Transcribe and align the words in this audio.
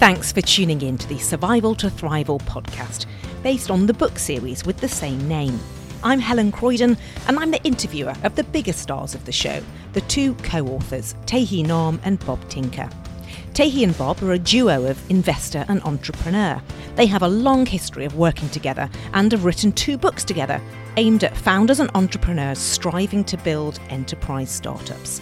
Thanks 0.00 0.32
for 0.32 0.40
tuning 0.40 0.80
in 0.80 0.96
to 0.96 1.06
the 1.08 1.18
Survival 1.18 1.74
to 1.74 1.88
Thrival 1.88 2.40
podcast, 2.40 3.04
based 3.42 3.70
on 3.70 3.84
the 3.84 3.92
book 3.92 4.18
series 4.18 4.64
with 4.64 4.78
the 4.78 4.88
same 4.88 5.28
name. 5.28 5.60
I'm 6.02 6.20
Helen 6.20 6.52
Croydon, 6.52 6.96
and 7.28 7.38
I'm 7.38 7.50
the 7.50 7.62
interviewer 7.64 8.14
of 8.24 8.34
the 8.34 8.44
biggest 8.44 8.78
stars 8.78 9.14
of 9.14 9.26
the 9.26 9.30
show, 9.32 9.62
the 9.92 10.00
two 10.00 10.32
co 10.36 10.66
authors, 10.68 11.14
Tae 11.26 11.44
Hea 11.44 11.64
Nahm 11.64 12.00
and 12.02 12.18
Bob 12.24 12.40
Tinker. 12.48 12.88
Tae 13.52 13.68
Hea 13.68 13.84
and 13.84 13.98
Bob 13.98 14.22
are 14.22 14.32
a 14.32 14.38
duo 14.38 14.86
of 14.86 15.10
investor 15.10 15.66
and 15.68 15.82
entrepreneur. 15.82 16.62
They 16.96 17.04
have 17.04 17.22
a 17.22 17.28
long 17.28 17.66
history 17.66 18.06
of 18.06 18.16
working 18.16 18.48
together 18.48 18.88
and 19.12 19.30
have 19.32 19.44
written 19.44 19.70
two 19.70 19.98
books 19.98 20.24
together 20.24 20.62
aimed 20.96 21.24
at 21.24 21.36
founders 21.36 21.78
and 21.78 21.90
entrepreneurs 21.94 22.58
striving 22.58 23.22
to 23.24 23.36
build 23.36 23.78
enterprise 23.90 24.50
startups. 24.50 25.20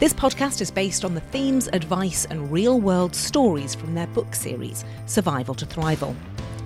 This 0.00 0.14
podcast 0.14 0.62
is 0.62 0.70
based 0.70 1.04
on 1.04 1.12
the 1.12 1.20
themes, 1.20 1.68
advice, 1.74 2.24
and 2.24 2.50
real 2.50 2.80
world 2.80 3.14
stories 3.14 3.74
from 3.74 3.94
their 3.94 4.06
book 4.06 4.34
series, 4.34 4.82
Survival 5.04 5.54
to 5.56 5.66
Thrival. 5.66 6.16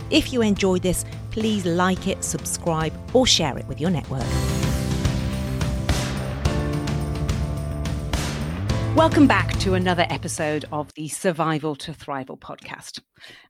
If 0.08 0.32
you 0.32 0.40
enjoyed 0.40 0.82
this, 0.82 1.04
please 1.32 1.66
like 1.66 2.06
it, 2.06 2.22
subscribe, 2.22 2.92
or 3.12 3.26
share 3.26 3.58
it 3.58 3.66
with 3.66 3.80
your 3.80 3.90
network. 3.90 4.22
Welcome 8.94 9.26
back 9.26 9.58
to 9.58 9.74
another 9.74 10.06
episode 10.10 10.66
of 10.70 10.94
the 10.94 11.08
Survival 11.08 11.74
to 11.74 11.92
Thrival 11.92 12.38
podcast. 12.38 13.00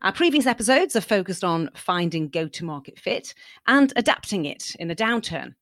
Our 0.00 0.12
previous 0.14 0.46
episodes 0.46 0.96
are 0.96 1.02
focused 1.02 1.44
on 1.44 1.68
finding 1.74 2.30
go 2.30 2.48
to 2.48 2.64
market 2.64 2.98
fit 2.98 3.34
and 3.66 3.92
adapting 3.96 4.46
it 4.46 4.74
in 4.76 4.90
a 4.90 4.96
downturn. 4.96 5.56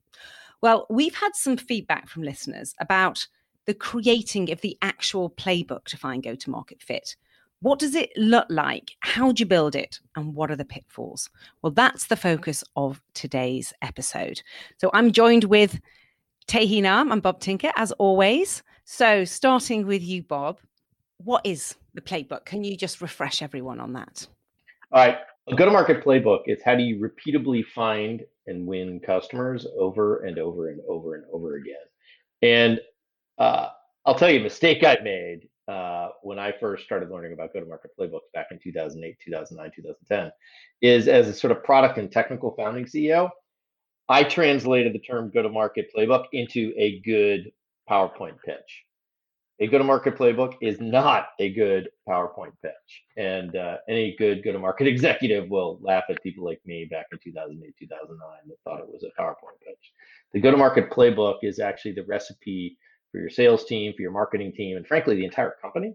Well, 0.60 0.86
we've 0.88 1.16
had 1.16 1.34
some 1.34 1.56
feedback 1.56 2.08
from 2.08 2.22
listeners 2.22 2.72
about 2.78 3.26
the 3.66 3.74
creating 3.74 4.50
of 4.50 4.60
the 4.60 4.76
actual 4.82 5.30
playbook 5.30 5.84
to 5.84 5.96
find 5.96 6.22
go 6.22 6.34
to 6.34 6.50
market 6.50 6.82
fit. 6.82 7.16
What 7.60 7.78
does 7.78 7.94
it 7.94 8.10
look 8.16 8.46
like? 8.50 8.92
How 9.00 9.30
do 9.30 9.40
you 9.40 9.46
build 9.46 9.76
it? 9.76 10.00
And 10.16 10.34
what 10.34 10.50
are 10.50 10.56
the 10.56 10.64
pitfalls? 10.64 11.30
Well, 11.62 11.70
that's 11.70 12.06
the 12.06 12.16
focus 12.16 12.64
of 12.74 13.00
today's 13.14 13.72
episode. 13.82 14.42
So 14.78 14.90
I'm 14.92 15.12
joined 15.12 15.44
with 15.44 15.80
Tae 16.48 16.66
Hea 16.66 16.82
Nahm 16.82 17.12
and 17.12 17.22
Bob 17.22 17.38
Tinker, 17.38 17.70
as 17.76 17.92
always. 17.92 18.64
So 18.84 19.24
starting 19.24 19.86
with 19.86 20.02
you, 20.02 20.24
Bob, 20.24 20.58
what 21.18 21.46
is 21.46 21.76
the 21.94 22.00
playbook? 22.00 22.46
Can 22.46 22.64
you 22.64 22.76
just 22.76 23.00
refresh 23.00 23.42
everyone 23.42 23.78
on 23.78 23.92
that? 23.92 24.26
All 24.90 25.06
right. 25.06 25.18
A 25.48 25.54
go 25.54 25.64
to 25.64 25.70
market 25.70 26.04
playbook 26.04 26.42
is 26.46 26.60
how 26.64 26.74
do 26.74 26.82
you 26.82 26.98
repeatably 26.98 27.64
find 27.64 28.22
and 28.46 28.66
win 28.66 29.00
customers 29.00 29.66
over 29.78 30.24
and 30.24 30.38
over 30.38 30.70
and 30.70 30.80
over 30.88 31.14
and 31.14 31.24
over 31.32 31.56
again. 31.56 31.74
And 32.42 32.80
uh, 33.42 33.70
I'll 34.06 34.14
tell 34.14 34.30
you 34.30 34.40
a 34.40 34.42
mistake 34.42 34.84
I 34.84 34.98
made 35.02 35.48
uh, 35.66 36.10
when 36.22 36.38
I 36.38 36.52
first 36.60 36.84
started 36.84 37.10
learning 37.10 37.32
about 37.32 37.52
go-to-market 37.52 37.90
playbooks 37.98 38.30
back 38.32 38.46
in 38.52 38.58
2008, 38.62 39.16
2009, 39.24 39.72
2010, 39.74 40.32
is 40.80 41.08
as 41.08 41.28
a 41.28 41.34
sort 41.34 41.50
of 41.50 41.64
product 41.64 41.98
and 41.98 42.10
technical 42.10 42.54
founding 42.56 42.84
CEO, 42.84 43.30
I 44.08 44.22
translated 44.22 44.92
the 44.92 45.00
term 45.00 45.30
go-to-market 45.34 45.90
playbook 45.96 46.26
into 46.32 46.72
a 46.76 47.00
good 47.00 47.50
PowerPoint 47.90 48.36
pitch. 48.44 48.84
A 49.60 49.66
go-to-market 49.66 50.16
playbook 50.16 50.54
is 50.60 50.80
not 50.80 51.28
a 51.38 51.52
good 51.52 51.88
PowerPoint 52.08 52.52
pitch, 52.62 53.02
and 53.16 53.56
uh, 53.56 53.76
any 53.88 54.16
good 54.18 54.44
go-to-market 54.44 54.86
executive 54.88 55.48
will 55.48 55.78
laugh 55.80 56.04
at 56.10 56.22
people 56.22 56.44
like 56.44 56.60
me 56.64 56.84
back 56.84 57.06
in 57.12 57.18
2008, 57.22 57.74
2009 57.78 58.28
that 58.46 58.56
thought 58.64 58.80
it 58.80 58.88
was 58.88 59.04
a 59.04 59.20
PowerPoint 59.20 59.58
pitch. 59.64 59.92
The 60.32 60.40
go-to-market 60.40 60.90
playbook 60.90 61.38
is 61.42 61.58
actually 61.58 61.92
the 61.92 62.04
recipe 62.04 62.76
for 63.12 63.20
your 63.20 63.30
sales 63.30 63.64
team, 63.64 63.92
for 63.94 64.02
your 64.02 64.10
marketing 64.10 64.52
team, 64.52 64.76
and 64.76 64.86
frankly, 64.86 65.14
the 65.14 65.24
entire 65.24 65.54
company 65.62 65.94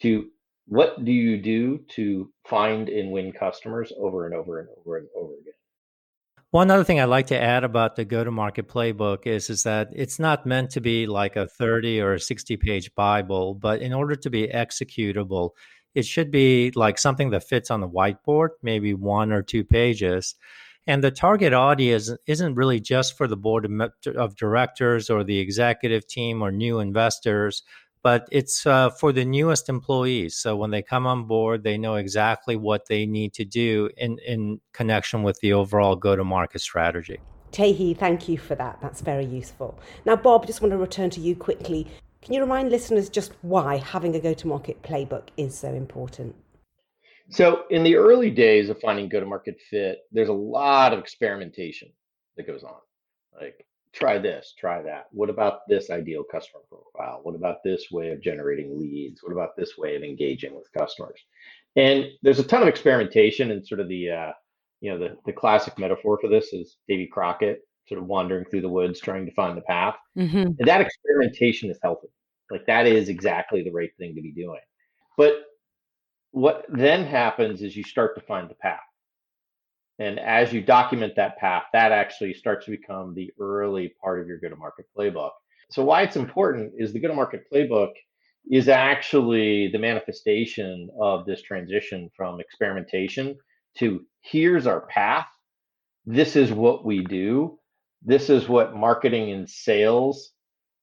to 0.00 0.28
what 0.66 1.04
do 1.04 1.12
you 1.12 1.36
do 1.36 1.78
to 1.90 2.30
find 2.48 2.88
and 2.88 3.10
win 3.10 3.32
customers 3.32 3.92
over 3.98 4.26
and 4.26 4.34
over 4.34 4.60
and 4.60 4.68
over 4.78 4.96
and 4.96 5.08
over 5.14 5.34
again? 5.34 5.52
One 6.50 6.70
other 6.70 6.84
thing 6.84 7.00
I'd 7.00 7.06
like 7.06 7.26
to 7.26 7.40
add 7.40 7.64
about 7.64 7.96
the 7.96 8.04
go-to-market 8.04 8.68
playbook 8.68 9.26
is 9.26 9.50
is 9.50 9.64
that 9.64 9.88
it's 9.92 10.20
not 10.20 10.46
meant 10.46 10.70
to 10.70 10.80
be 10.80 11.06
like 11.06 11.34
a 11.34 11.48
30 11.48 12.00
or 12.00 12.14
a 12.14 12.20
60 12.20 12.56
page 12.56 12.94
Bible, 12.94 13.54
but 13.54 13.82
in 13.82 13.92
order 13.92 14.14
to 14.14 14.30
be 14.30 14.46
executable, 14.46 15.50
it 15.94 16.06
should 16.06 16.30
be 16.30 16.72
like 16.76 16.98
something 16.98 17.30
that 17.30 17.44
fits 17.44 17.70
on 17.70 17.80
the 17.80 17.88
whiteboard, 17.88 18.50
maybe 18.62 18.94
one 18.94 19.32
or 19.32 19.42
two 19.42 19.64
pages. 19.64 20.36
And 20.86 21.02
the 21.02 21.10
target 21.10 21.54
audience 21.54 22.10
isn't 22.26 22.54
really 22.54 22.78
just 22.78 23.16
for 23.16 23.26
the 23.26 23.36
board 23.36 23.66
of 24.16 24.36
directors 24.36 25.08
or 25.08 25.24
the 25.24 25.38
executive 25.38 26.06
team 26.06 26.42
or 26.42 26.52
new 26.52 26.78
investors, 26.78 27.62
but 28.02 28.28
it's 28.30 28.66
uh, 28.66 28.90
for 28.90 29.10
the 29.10 29.24
newest 29.24 29.70
employees. 29.70 30.36
So 30.36 30.56
when 30.56 30.70
they 30.70 30.82
come 30.82 31.06
on 31.06 31.24
board, 31.24 31.64
they 31.64 31.78
know 31.78 31.94
exactly 31.94 32.54
what 32.56 32.86
they 32.86 33.06
need 33.06 33.32
to 33.34 33.46
do 33.46 33.88
in, 33.96 34.18
in 34.26 34.60
connection 34.72 35.22
with 35.22 35.40
the 35.40 35.54
overall 35.54 35.96
go 35.96 36.14
to 36.14 36.22
market 36.24 36.60
strategy. 36.60 37.18
Tae 37.50 37.72
Hea, 37.72 37.94
thank 37.94 38.28
you 38.28 38.36
for 38.36 38.54
that. 38.56 38.78
That's 38.82 39.00
very 39.00 39.24
useful. 39.24 39.78
Now, 40.04 40.16
Bob, 40.16 40.46
just 40.46 40.60
want 40.60 40.72
to 40.72 40.76
return 40.76 41.08
to 41.10 41.20
you 41.20 41.34
quickly. 41.34 41.86
Can 42.20 42.34
you 42.34 42.40
remind 42.40 42.70
listeners 42.70 43.08
just 43.08 43.32
why 43.42 43.76
having 43.76 44.14
a 44.16 44.20
go 44.20 44.34
to 44.34 44.46
market 44.46 44.82
playbook 44.82 45.28
is 45.36 45.56
so 45.56 45.68
important? 45.72 46.34
So 47.30 47.64
in 47.70 47.82
the 47.82 47.96
early 47.96 48.30
days 48.30 48.68
of 48.68 48.80
finding 48.80 49.08
go 49.08 49.20
to 49.20 49.26
market 49.26 49.60
fit, 49.70 50.00
there's 50.12 50.28
a 50.28 50.32
lot 50.32 50.92
of 50.92 50.98
experimentation 50.98 51.88
that 52.36 52.46
goes 52.46 52.64
on. 52.64 52.76
Like 53.40 53.66
try 53.92 54.18
this, 54.18 54.54
try 54.58 54.82
that. 54.82 55.06
What 55.10 55.30
about 55.30 55.60
this 55.68 55.90
ideal 55.90 56.24
customer 56.24 56.62
profile? 56.68 57.20
What 57.22 57.34
about 57.34 57.62
this 57.64 57.90
way 57.90 58.10
of 58.10 58.20
generating 58.20 58.78
leads? 58.78 59.22
What 59.22 59.32
about 59.32 59.56
this 59.56 59.78
way 59.78 59.96
of 59.96 60.02
engaging 60.02 60.54
with 60.54 60.72
customers? 60.76 61.20
And 61.76 62.06
there's 62.22 62.38
a 62.38 62.44
ton 62.44 62.62
of 62.62 62.68
experimentation 62.68 63.50
and 63.50 63.66
sort 63.66 63.80
of 63.80 63.88
the 63.88 64.10
uh, 64.10 64.32
you 64.80 64.90
know 64.90 64.98
the 64.98 65.16
the 65.24 65.32
classic 65.32 65.78
metaphor 65.78 66.18
for 66.20 66.28
this 66.28 66.52
is 66.52 66.76
Davy 66.88 67.06
Crockett 67.06 67.62
sort 67.88 68.00
of 68.00 68.06
wandering 68.06 68.44
through 68.46 68.62
the 68.62 68.68
woods 68.68 69.00
trying 69.00 69.26
to 69.26 69.32
find 69.32 69.56
the 69.56 69.62
path. 69.62 69.96
Mm-hmm. 70.16 70.36
And 70.36 70.58
that 70.66 70.80
experimentation 70.80 71.70
is 71.70 71.78
healthy. 71.82 72.08
Like 72.50 72.66
that 72.66 72.86
is 72.86 73.08
exactly 73.08 73.62
the 73.62 73.72
right 73.72 73.90
thing 73.98 74.14
to 74.14 74.22
be 74.22 74.32
doing. 74.32 74.60
But 75.16 75.44
what 76.34 76.66
then 76.68 77.06
happens 77.06 77.62
is 77.62 77.76
you 77.76 77.84
start 77.84 78.16
to 78.16 78.20
find 78.20 78.50
the 78.50 78.56
path. 78.56 78.80
And 80.00 80.18
as 80.18 80.52
you 80.52 80.60
document 80.60 81.14
that 81.14 81.38
path, 81.38 81.62
that 81.72 81.92
actually 81.92 82.34
starts 82.34 82.64
to 82.64 82.72
become 82.72 83.14
the 83.14 83.30
early 83.38 83.94
part 84.02 84.20
of 84.20 84.26
your 84.26 84.38
go 84.38 84.48
to 84.48 84.56
market 84.56 84.86
playbook. 84.98 85.30
So, 85.70 85.84
why 85.84 86.02
it's 86.02 86.16
important 86.16 86.72
is 86.76 86.92
the 86.92 86.98
go 86.98 87.06
to 87.06 87.14
market 87.14 87.44
playbook 87.52 87.92
is 88.50 88.68
actually 88.68 89.68
the 89.68 89.78
manifestation 89.78 90.90
of 91.00 91.24
this 91.24 91.40
transition 91.40 92.10
from 92.16 92.40
experimentation 92.40 93.38
to 93.78 94.04
here's 94.20 94.66
our 94.66 94.86
path. 94.86 95.28
This 96.04 96.34
is 96.34 96.50
what 96.50 96.84
we 96.84 97.04
do. 97.04 97.60
This 98.02 98.28
is 98.28 98.48
what 98.48 98.74
marketing 98.74 99.30
and 99.30 99.48
sales 99.48 100.32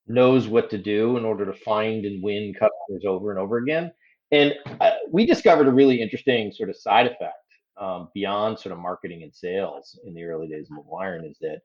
knows 0.07 0.47
what 0.47 0.69
to 0.69 0.77
do 0.77 1.17
in 1.17 1.25
order 1.25 1.45
to 1.45 1.53
find 1.53 2.05
and 2.05 2.23
win 2.23 2.53
customers 2.53 3.03
over 3.05 3.31
and 3.31 3.39
over 3.39 3.57
again. 3.57 3.91
And 4.31 4.53
uh, 4.79 4.91
we 5.11 5.25
discovered 5.25 5.67
a 5.67 5.71
really 5.71 6.01
interesting 6.01 6.51
sort 6.51 6.69
of 6.69 6.77
side 6.77 7.07
effect 7.07 7.35
um, 7.77 8.09
beyond 8.13 8.59
sort 8.59 8.73
of 8.73 8.79
marketing 8.79 9.23
and 9.23 9.33
sales 9.33 9.99
in 10.05 10.13
the 10.13 10.23
early 10.23 10.47
days 10.47 10.69
of 10.69 10.77
MobileIron 10.77 11.29
is 11.29 11.37
that 11.41 11.61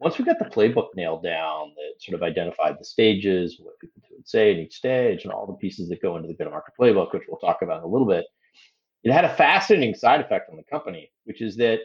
once 0.00 0.16
we 0.16 0.24
got 0.24 0.38
the 0.38 0.44
playbook 0.44 0.88
nailed 0.94 1.22
down 1.22 1.72
that 1.76 2.00
sort 2.00 2.14
of 2.14 2.22
identified 2.22 2.76
the 2.78 2.84
stages, 2.84 3.58
what 3.60 3.78
people 3.80 4.00
would 4.12 4.28
say 4.28 4.52
in 4.52 4.58
each 4.58 4.74
stage, 4.74 5.24
and 5.24 5.32
all 5.32 5.46
the 5.46 5.54
pieces 5.54 5.88
that 5.88 6.02
go 6.02 6.16
into 6.16 6.28
the 6.28 6.34
go-to-market 6.34 6.74
playbook, 6.78 7.12
which 7.12 7.24
we'll 7.28 7.38
talk 7.38 7.62
about 7.62 7.78
in 7.78 7.84
a 7.84 7.88
little 7.88 8.06
bit, 8.06 8.24
it 9.02 9.12
had 9.12 9.24
a 9.24 9.34
fascinating 9.34 9.94
side 9.94 10.20
effect 10.20 10.50
on 10.50 10.56
the 10.56 10.62
company, 10.64 11.10
which 11.24 11.40
is 11.40 11.56
that 11.56 11.80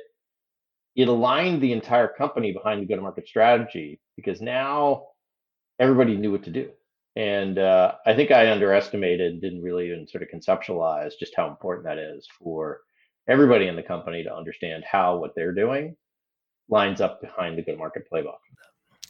it 0.95 1.07
aligned 1.07 1.61
the 1.61 1.71
entire 1.71 2.07
company 2.07 2.51
behind 2.51 2.81
the 2.81 2.85
go-to-market 2.85 3.27
strategy 3.27 3.99
because 4.15 4.41
now 4.41 5.07
everybody 5.79 6.15
knew 6.15 6.31
what 6.31 6.43
to 6.43 6.51
do. 6.51 6.69
And 7.15 7.59
uh, 7.59 7.93
I 8.05 8.15
think 8.15 8.31
I 8.31 8.51
underestimated, 8.51 9.41
didn't 9.41 9.61
really 9.61 9.87
even 9.87 10.07
sort 10.07 10.23
of 10.23 10.29
conceptualize 10.29 11.11
just 11.19 11.33
how 11.35 11.47
important 11.47 11.85
that 11.85 11.99
is 11.99 12.27
for 12.39 12.81
everybody 13.29 13.67
in 13.67 13.75
the 13.75 13.83
company 13.83 14.23
to 14.23 14.35
understand 14.35 14.83
how 14.89 15.17
what 15.17 15.31
they're 15.35 15.53
doing 15.53 15.95
lines 16.69 17.01
up 17.01 17.21
behind 17.21 17.57
the 17.57 17.61
go 17.61 17.73
to 17.73 17.77
market 17.77 18.03
playbook. 18.11 18.37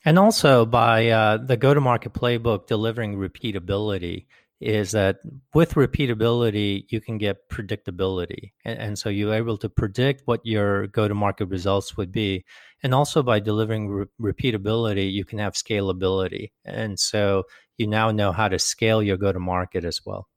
And 0.06 0.20
also 0.20 0.66
by 0.66 1.08
uh, 1.08 1.38
the 1.38 1.56
go 1.56 1.74
to 1.74 1.80
market 1.80 2.14
playbook 2.14 2.68
delivering 2.68 3.16
repeatability 3.16 4.26
is 4.60 4.92
that 4.92 5.18
with 5.54 5.74
repeatability, 5.74 6.86
you 6.90 7.02
can 7.02 7.18
get 7.18 7.50
predictability. 7.50 8.52
And, 8.64 8.80
and 8.80 9.00
so 9.00 9.10
you're 9.10 9.34
able 9.34 9.58
to 9.58 9.70
predict 9.70 10.22
what 10.26 10.40
your 10.46 10.88
go 10.88 11.08
to 11.08 11.14
market 11.14 11.48
results 11.48 11.98
would 11.98 12.12
be. 12.12 12.46
And 12.82 12.94
also 12.94 13.24
by 13.24 13.40
delivering 13.40 13.90
re- 13.90 14.06
repeatability, 14.22 15.12
you 15.12 15.26
can 15.26 15.40
have 15.40 15.54
scalability. 15.54 16.52
And 16.64 16.98
so 17.00 17.44
you 17.78 17.88
now 17.88 18.12
know 18.12 18.32
how 18.32 18.48
to 18.48 18.60
scale 18.60 19.02
your 19.02 19.18
go 19.18 19.32
to 19.32 19.40
market 19.40 19.86
as 19.86 20.02
well. 20.06 20.28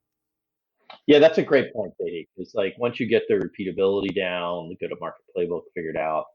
Yeah, 1.06 1.19
that's 1.19 1.38
a 1.38 1.43
great 1.43 1.73
point, 1.73 1.93
Katie. 2.00 2.29
Because 2.37 2.55
like 2.55 2.75
once 2.79 2.99
you 2.99 3.06
get 3.06 3.23
the 3.29 3.35
repeatability 3.35 4.15
down, 4.15 4.69
the 4.69 4.77
go 4.77 4.93
to 4.93 5.00
market 5.00 5.25
playbook 5.37 5.62
figured 5.75 5.97
out, 5.97 6.27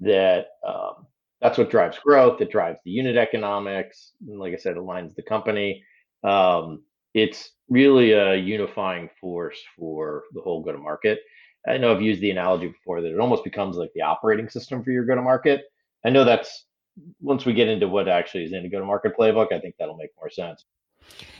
that 0.00 0.48
um, 0.66 1.06
that's 1.40 1.58
what 1.58 1.70
drives 1.70 1.98
growth. 1.98 2.40
It 2.40 2.50
drives 2.50 2.78
the 2.84 2.90
unit 2.90 3.16
economics. 3.16 4.12
And 4.26 4.38
like 4.38 4.52
I 4.52 4.56
said, 4.56 4.76
aligns 4.76 5.14
the 5.14 5.22
company. 5.22 5.84
Um, 6.24 6.82
it's 7.14 7.50
really 7.68 8.12
a 8.12 8.34
unifying 8.34 9.08
force 9.20 9.58
for 9.78 10.24
the 10.32 10.40
whole 10.40 10.62
go 10.62 10.72
to 10.72 10.78
market. 10.78 11.20
I 11.68 11.78
know 11.78 11.92
I've 11.92 12.02
used 12.02 12.20
the 12.20 12.30
analogy 12.30 12.68
before 12.68 13.00
that 13.00 13.12
it 13.12 13.18
almost 13.18 13.44
becomes 13.44 13.76
like 13.76 13.90
the 13.94 14.02
operating 14.02 14.48
system 14.48 14.84
for 14.84 14.90
your 14.90 15.04
go 15.04 15.14
to 15.14 15.22
market. 15.22 15.64
I 16.04 16.10
know 16.10 16.24
that's 16.24 16.66
once 17.20 17.44
we 17.44 17.52
get 17.52 17.68
into 17.68 17.88
what 17.88 18.08
actually 18.08 18.44
is 18.44 18.52
in 18.52 18.64
a 18.64 18.68
go 18.68 18.78
to 18.78 18.84
market 18.84 19.16
playbook, 19.18 19.52
I 19.52 19.60
think 19.60 19.74
that'll 19.78 19.96
make 19.96 20.10
more 20.16 20.30
sense. 20.30 20.64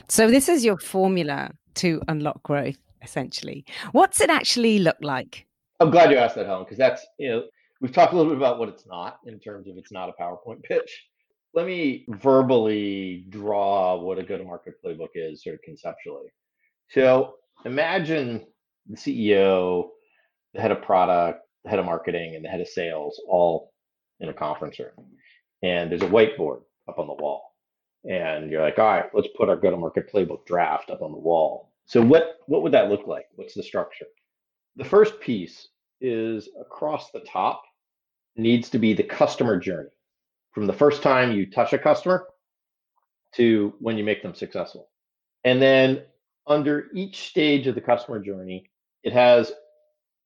So, 0.07 0.29
this 0.29 0.47
is 0.49 0.63
your 0.63 0.77
formula 0.77 1.51
to 1.75 2.01
unlock 2.07 2.41
growth, 2.43 2.77
essentially. 3.01 3.65
What's 3.91 4.21
it 4.21 4.29
actually 4.29 4.79
look 4.79 4.97
like? 5.01 5.45
I'm 5.79 5.91
glad 5.91 6.11
you 6.11 6.17
asked 6.17 6.35
that, 6.35 6.45
Helen, 6.45 6.63
because 6.63 6.77
that's, 6.77 7.05
you 7.19 7.29
know, 7.29 7.43
we've 7.81 7.91
talked 7.91 8.13
a 8.13 8.15
little 8.15 8.31
bit 8.31 8.37
about 8.37 8.59
what 8.59 8.69
it's 8.69 8.87
not 8.87 9.19
in 9.25 9.39
terms 9.39 9.67
of 9.67 9.77
it's 9.77 9.91
not 9.91 10.09
a 10.09 10.21
PowerPoint 10.21 10.63
pitch. 10.63 11.05
Let 11.53 11.65
me 11.65 12.05
verbally 12.09 13.25
draw 13.29 13.99
what 13.99 14.19
a 14.19 14.23
go 14.23 14.37
to 14.37 14.43
market 14.43 14.75
playbook 14.83 15.09
is, 15.15 15.43
sort 15.43 15.55
of 15.55 15.61
conceptually. 15.61 16.27
So, 16.89 17.35
imagine 17.65 18.45
the 18.89 18.97
CEO, 18.97 19.89
the 20.53 20.61
head 20.61 20.71
of 20.71 20.81
product, 20.81 21.41
the 21.63 21.69
head 21.69 21.79
of 21.79 21.85
marketing, 21.85 22.35
and 22.35 22.45
the 22.45 22.49
head 22.49 22.61
of 22.61 22.67
sales 22.67 23.21
all 23.27 23.73
in 24.19 24.29
a 24.29 24.33
conference 24.33 24.79
room. 24.79 25.05
And 25.63 25.91
there's 25.91 26.03
a 26.03 26.07
whiteboard 26.07 26.61
up 26.87 26.99
on 26.99 27.07
the 27.07 27.13
wall 27.13 27.47
and 28.07 28.49
you're 28.49 28.61
like, 28.61 28.79
all 28.79 28.85
right, 28.85 29.05
let's 29.13 29.27
put 29.37 29.49
our 29.49 29.55
go-to-market 29.55 30.11
playbook 30.11 30.45
draft 30.45 30.89
up 30.89 31.01
on 31.01 31.11
the 31.11 31.17
wall. 31.17 31.73
So 31.85 32.01
what 32.01 32.39
what 32.47 32.63
would 32.63 32.73
that 32.73 32.89
look 32.89 33.07
like? 33.07 33.25
What's 33.35 33.53
the 33.53 33.63
structure? 33.63 34.05
The 34.75 34.85
first 34.85 35.19
piece 35.19 35.69
is 36.01 36.49
across 36.59 37.11
the 37.11 37.21
top 37.21 37.63
needs 38.35 38.69
to 38.69 38.79
be 38.79 38.93
the 38.93 39.03
customer 39.03 39.59
journey 39.59 39.89
from 40.51 40.67
the 40.67 40.73
first 40.73 41.01
time 41.01 41.31
you 41.31 41.49
touch 41.49 41.73
a 41.73 41.77
customer 41.77 42.27
to 43.35 43.73
when 43.79 43.97
you 43.97 44.03
make 44.03 44.21
them 44.21 44.35
successful. 44.35 44.89
And 45.43 45.61
then 45.61 46.03
under 46.45 46.87
each 46.93 47.29
stage 47.29 47.67
of 47.67 47.75
the 47.75 47.81
customer 47.81 48.19
journey, 48.19 48.69
it 49.03 49.13
has 49.13 49.51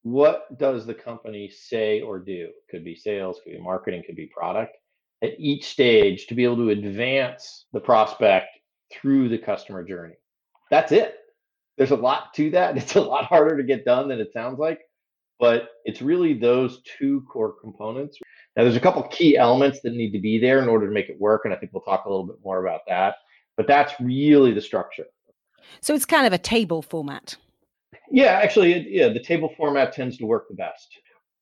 what 0.04 0.58
does 0.58 0.86
the 0.86 0.96
company 0.96 1.50
say 1.50 2.02
or 2.02 2.20
do? 2.20 2.50
Could 2.70 2.84
be 2.84 2.96
sales, 2.96 3.40
could 3.44 3.54
be 3.54 3.62
marketing, 3.62 4.04
could 4.06 4.16
be 4.16 4.26
product 4.26 4.76
at 5.22 5.40
each 5.40 5.66
stage 5.66 6.28
to 6.28 6.36
be 6.36 6.44
able 6.44 6.58
to 6.58 6.70
advance 6.70 7.66
the 7.74 7.80
prospect 7.80 8.48
through 8.92 9.30
the 9.30 9.38
customer 9.38 9.84
journey. 9.84 10.16
That's 10.70 10.92
it. 10.92 11.18
There's 11.78 11.92
a 11.92 11.96
lot 11.96 12.34
to 12.36 12.50
that. 12.52 12.78
It's 12.78 12.96
a 12.96 13.02
lot 13.02 13.26
harder 13.26 13.58
to 13.58 13.64
get 13.64 13.86
done 13.86 14.10
than 14.10 14.20
it 14.20 14.34
sounds 14.34 14.60
like, 14.60 14.80
but 15.40 15.70
it's 15.86 16.02
really 16.02 16.34
those 16.34 16.82
two 16.98 17.22
core 17.32 17.54
components. 17.62 18.18
Now, 18.56 18.64
there's 18.64 18.76
a 18.76 18.82
couple 18.82 19.04
key 19.04 19.38
elements 19.38 19.80
that 19.82 19.94
need 19.94 20.12
to 20.12 20.20
be 20.20 20.38
there 20.38 20.62
in 20.62 20.68
order 20.68 20.88
to 20.88 20.94
make 20.94 21.10
it 21.10 21.20
work, 21.20 21.42
and 21.46 21.54
I 21.54 21.58
think 21.58 21.72
we'll 21.74 21.84
talk 21.84 22.06
a 22.06 22.10
little 22.10 22.26
bit 22.26 22.38
more 22.44 22.66
about 22.66 22.82
that. 22.88 23.16
But 23.56 23.68
that's 23.68 23.94
really 24.00 24.54
the 24.54 24.62
structure. 24.62 25.06
So 25.82 25.94
it's 25.94 26.06
kind 26.06 26.28
of 26.28 26.34
a 26.34 26.38
table 26.38 26.82
format. 26.82 27.38
Yeah, 28.10 28.40
actually, 28.44 28.90
yeah, 28.90 29.10
the 29.10 29.24
table 29.24 29.54
format 29.56 29.94
tends 29.94 30.18
to 30.18 30.26
work 30.26 30.48
the 30.50 30.56
best 30.56 30.98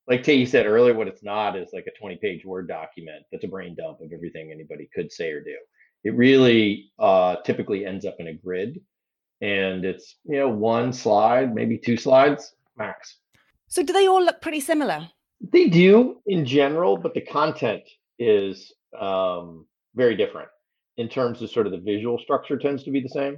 like 0.09 0.23
Tae 0.23 0.43
said 0.43 0.65
earlier, 0.65 0.95
what 0.95 1.07
it's 1.07 1.23
not 1.23 1.55
is 1.55 1.69
like 1.71 1.85
a 1.87 1.97
20 1.99 2.17
page 2.17 2.43
Word 2.43 2.67
document 2.67 3.23
that's 3.31 3.43
a 3.43 3.47
brain 3.47 3.75
dump 3.75 4.01
of 4.01 4.11
everything 4.11 4.51
anybody 4.51 4.89
could 4.93 5.11
say 5.11 5.31
or 5.31 5.41
do. 5.41 5.55
It 6.03 6.15
really 6.15 6.91
uh, 6.97 7.37
typically 7.45 7.85
ends 7.85 8.05
up 8.05 8.15
in 8.19 8.27
a 8.27 8.33
grid 8.33 8.81
and 9.41 9.85
it's, 9.85 10.15
you 10.25 10.37
know, 10.37 10.49
one 10.49 10.91
slide, 10.91 11.53
maybe 11.53 11.77
two 11.77 11.95
slides 11.95 12.55
max. 12.75 13.19
So 13.67 13.83
do 13.83 13.93
they 13.93 14.07
all 14.07 14.23
look 14.23 14.41
pretty 14.41 14.59
similar? 14.59 15.07
They 15.53 15.67
do 15.67 16.21
in 16.25 16.43
general, 16.43 16.97
but 16.97 17.13
the 17.13 17.21
content 17.21 17.83
is 18.17 18.73
um, 18.99 19.65
very 19.95 20.17
different 20.17 20.49
in 20.97 21.07
terms 21.07 21.41
of 21.41 21.51
sort 21.51 21.67
of 21.67 21.71
the 21.71 21.77
visual 21.77 22.17
structure 22.17 22.57
tends 22.57 22.83
to 22.83 22.91
be 22.91 22.99
the 22.99 23.09
same. 23.09 23.37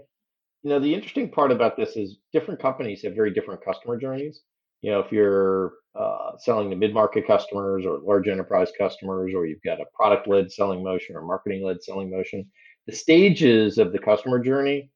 You 0.64 0.70
know, 0.70 0.80
the 0.80 0.94
interesting 0.94 1.30
part 1.30 1.52
about 1.52 1.76
this 1.76 1.98
is 1.98 2.18
different 2.32 2.62
companies 2.62 3.04
have 3.04 3.14
very 3.14 3.34
different 3.34 3.64
customer 3.64 3.98
journeys 3.98 4.42
you 4.82 4.92
know, 4.92 5.00
if 5.00 5.12
you're 5.12 5.74
uh, 5.96 6.32
selling 6.38 6.70
to 6.70 6.76
mid-market 6.76 7.28
customers 7.28 7.86
or 7.86 8.00
large 8.00 8.28
enterprise 8.28 8.72
customers, 8.78 9.34
or 9.36 9.46
you've 9.46 9.62
got 9.64 9.82
a 9.82 9.86
product-led 9.94 10.52
selling 10.52 10.84
motion 10.84 11.16
or 11.16 11.22
marketing-led 11.22 11.84
selling 11.84 12.10
motion, 12.10 12.50
the 12.88 12.96
stages 12.96 13.78
of 13.78 13.92
the 13.92 14.00
customer 14.00 14.40
journey 14.40 14.90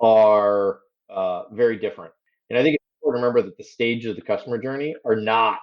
are 0.00 0.80
uh, 1.08 1.44
very 1.52 1.78
different. 1.78 2.12
And 2.50 2.58
I 2.58 2.62
think 2.62 2.74
it's 2.74 2.84
important 3.00 3.22
to 3.22 3.26
remember 3.26 3.48
that 3.48 3.56
the 3.56 3.64
stages 3.64 4.10
of 4.10 4.16
the 4.16 4.22
customer 4.22 4.58
journey 4.58 4.94
are 5.04 5.16
not 5.16 5.60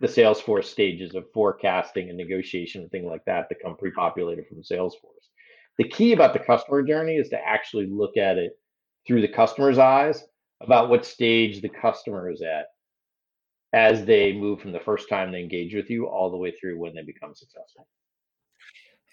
the 0.00 0.06
Salesforce 0.06 0.66
stages 0.66 1.14
of 1.14 1.24
forecasting 1.34 2.08
and 2.08 2.16
negotiation 2.16 2.82
and 2.82 2.90
things 2.90 3.06
like 3.06 3.24
that 3.24 3.48
that 3.48 3.62
come 3.62 3.76
pre-populated 3.76 4.46
from 4.46 4.62
Salesforce. 4.62 5.26
The 5.76 5.88
key 5.88 6.12
about 6.12 6.34
the 6.34 6.38
customer 6.38 6.82
journey 6.82 7.16
is 7.16 7.28
to 7.30 7.38
actually 7.44 7.86
look 7.86 8.16
at 8.16 8.38
it 8.38 8.52
through 9.06 9.22
the 9.22 9.28
customer's 9.28 9.78
eyes 9.78 10.24
about 10.60 10.88
what 10.88 11.04
stage 11.04 11.60
the 11.60 11.68
customer 11.68 12.30
is 12.30 12.42
at 12.42 12.66
as 13.72 14.04
they 14.04 14.32
move 14.32 14.60
from 14.60 14.72
the 14.72 14.80
first 14.80 15.08
time 15.08 15.30
they 15.30 15.40
engage 15.40 15.74
with 15.74 15.90
you 15.90 16.06
all 16.06 16.30
the 16.30 16.36
way 16.36 16.50
through 16.50 16.78
when 16.78 16.94
they 16.94 17.02
become 17.02 17.34
successful. 17.34 17.86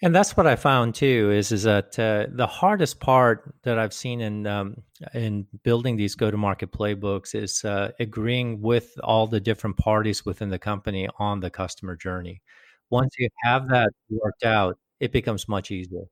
And 0.02 0.14
that's 0.14 0.36
what 0.36 0.46
I 0.46 0.56
found 0.56 0.94
too. 0.94 1.30
Is 1.30 1.52
is 1.52 1.62
that 1.62 1.98
uh, 1.98 2.26
the 2.30 2.46
hardest 2.46 3.00
part 3.00 3.54
that 3.62 3.78
I've 3.78 3.94
seen 3.94 4.20
in 4.20 4.46
um, 4.46 4.82
in 5.14 5.46
building 5.62 5.96
these 5.96 6.14
go 6.14 6.30
to 6.30 6.36
market 6.36 6.70
playbooks 6.70 7.34
is 7.34 7.64
uh, 7.64 7.92
agreeing 7.98 8.60
with 8.60 8.92
all 9.02 9.26
the 9.26 9.40
different 9.40 9.78
parties 9.78 10.26
within 10.26 10.50
the 10.50 10.58
company 10.58 11.08
on 11.18 11.40
the 11.40 11.48
customer 11.48 11.96
journey. 11.96 12.42
Once 12.90 13.14
you 13.18 13.28
have 13.42 13.68
that 13.68 13.88
worked 14.10 14.44
out, 14.44 14.76
it 15.00 15.12
becomes 15.12 15.48
much 15.48 15.70
easier. 15.70 16.04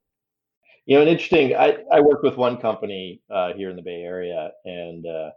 You 0.87 0.97
know, 0.97 1.03
and 1.03 1.11
interesting. 1.11 1.55
I 1.55 1.77
I 1.93 2.01
worked 2.01 2.25
with 2.25 2.39
one 2.39 2.57
company 2.57 3.21
uh, 3.31 3.53
here 3.53 3.69
in 3.69 3.77
the 3.77 3.83
Bay 3.83 4.03
Area, 4.03 4.51
and 4.65 5.07
uh, 5.07 5.31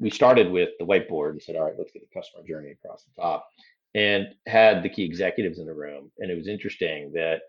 we 0.00 0.10
started 0.10 0.50
with 0.50 0.70
the 0.78 0.84
whiteboard 0.84 1.30
and 1.30 1.42
said, 1.42 1.56
all 1.56 1.64
right, 1.64 1.74
let's 1.78 1.92
get 1.92 2.02
the 2.02 2.20
customer 2.20 2.46
journey 2.46 2.72
across 2.72 3.04
the 3.04 3.20
top 3.20 3.48
and 3.94 4.34
had 4.46 4.82
the 4.82 4.88
key 4.88 5.04
executives 5.04 5.58
in 5.58 5.66
the 5.66 5.74
room. 5.74 6.10
And 6.18 6.30
it 6.30 6.36
was 6.36 6.48
interesting 6.48 7.12
that 7.14 7.40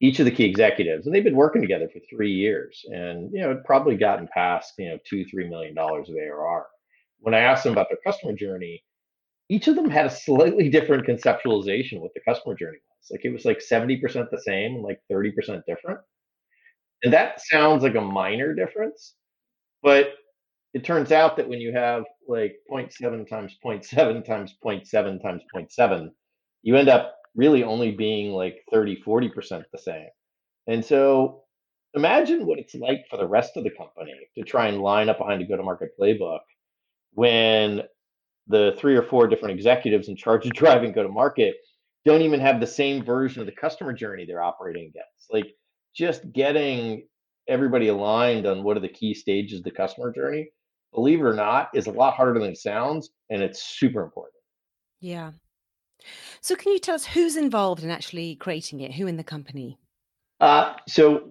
each 0.00 0.18
of 0.18 0.24
the 0.24 0.30
key 0.30 0.44
executives, 0.44 1.06
and 1.06 1.14
they've 1.14 1.24
been 1.24 1.36
working 1.36 1.60
together 1.60 1.88
for 1.88 2.00
three 2.08 2.32
years 2.32 2.84
and, 2.90 3.30
you 3.32 3.40
know, 3.40 3.60
probably 3.66 3.96
gotten 3.96 4.28
past, 4.32 4.72
you 4.78 4.88
know, 4.88 4.98
two, 5.04 5.26
$3 5.26 5.48
million 5.48 5.76
of 5.76 6.08
ARR. 6.08 6.66
When 7.18 7.34
I 7.34 7.40
asked 7.40 7.64
them 7.64 7.72
about 7.72 7.88
their 7.90 7.98
customer 8.02 8.32
journey, 8.32 8.82
each 9.50 9.68
of 9.68 9.76
them 9.76 9.90
had 9.90 10.06
a 10.06 10.10
slightly 10.10 10.70
different 10.70 11.06
conceptualization 11.06 12.00
what 12.00 12.14
the 12.14 12.20
customer 12.26 12.54
journey 12.54 12.78
was. 12.88 13.10
Like 13.10 13.24
it 13.24 13.32
was 13.32 13.44
like 13.44 13.58
70% 13.58 14.30
the 14.30 14.40
same, 14.40 14.82
like 14.82 15.00
30% 15.12 15.62
different. 15.66 16.00
And 17.02 17.12
that 17.12 17.40
sounds 17.40 17.82
like 17.82 17.94
a 17.94 18.00
minor 18.00 18.54
difference, 18.54 19.14
but 19.82 20.14
it 20.72 20.84
turns 20.84 21.10
out 21.10 21.36
that 21.36 21.48
when 21.48 21.60
you 21.60 21.72
have 21.72 22.04
like 22.28 22.56
0.7 22.70 23.28
times 23.28 23.56
0.7 23.64 24.24
times 24.24 24.54
0.7 24.64 25.22
times 25.22 25.42
0.7, 25.54 26.08
you 26.62 26.76
end 26.76 26.88
up 26.88 27.16
really 27.34 27.64
only 27.64 27.90
being 27.90 28.32
like 28.32 28.62
30, 28.70 29.02
40% 29.02 29.64
the 29.72 29.78
same. 29.78 30.08
And 30.66 30.84
so 30.84 31.42
imagine 31.94 32.46
what 32.46 32.58
it's 32.58 32.74
like 32.74 33.04
for 33.10 33.16
the 33.16 33.26
rest 33.26 33.56
of 33.56 33.64
the 33.64 33.70
company 33.70 34.14
to 34.36 34.44
try 34.44 34.68
and 34.68 34.80
line 34.80 35.08
up 35.08 35.18
behind 35.18 35.42
a 35.42 35.46
go 35.46 35.56
to 35.56 35.62
market 35.62 35.90
playbook 35.98 36.40
when 37.14 37.82
the 38.46 38.74
three 38.78 38.96
or 38.96 39.02
four 39.02 39.26
different 39.26 39.54
executives 39.54 40.08
in 40.08 40.16
charge 40.16 40.46
of 40.46 40.52
driving 40.54 40.92
go 40.92 41.02
to 41.02 41.08
market 41.08 41.56
don't 42.04 42.22
even 42.22 42.40
have 42.40 42.60
the 42.60 42.66
same 42.66 43.04
version 43.04 43.40
of 43.40 43.46
the 43.46 43.52
customer 43.52 43.92
journey 43.92 44.24
they're 44.24 44.42
operating 44.42 44.84
against. 44.84 45.32
Like 45.32 45.52
just 45.94 46.32
getting 46.32 47.06
everybody 47.48 47.88
aligned 47.88 48.46
on 48.46 48.62
what 48.62 48.76
are 48.76 48.80
the 48.80 48.88
key 48.88 49.14
stages 49.14 49.58
of 49.58 49.64
the 49.64 49.70
customer 49.72 50.12
journey 50.12 50.50
believe 50.94 51.20
it 51.20 51.24
or 51.24 51.34
not, 51.34 51.70
is 51.74 51.86
a 51.86 51.92
lot 51.92 52.14
harder 52.14 52.38
than 52.38 52.50
it 52.50 52.58
sounds, 52.58 53.10
and 53.30 53.42
it's 53.42 53.62
super 53.62 54.02
important. 54.02 54.34
Yeah. 55.00 55.32
So, 56.40 56.56
can 56.56 56.72
you 56.72 56.78
tell 56.78 56.94
us 56.94 57.04
who's 57.04 57.36
involved 57.36 57.82
in 57.82 57.90
actually 57.90 58.36
creating 58.36 58.80
it? 58.80 58.92
Who 58.92 59.06
in 59.06 59.16
the 59.16 59.24
company? 59.24 59.78
Uh, 60.40 60.74
so, 60.88 61.30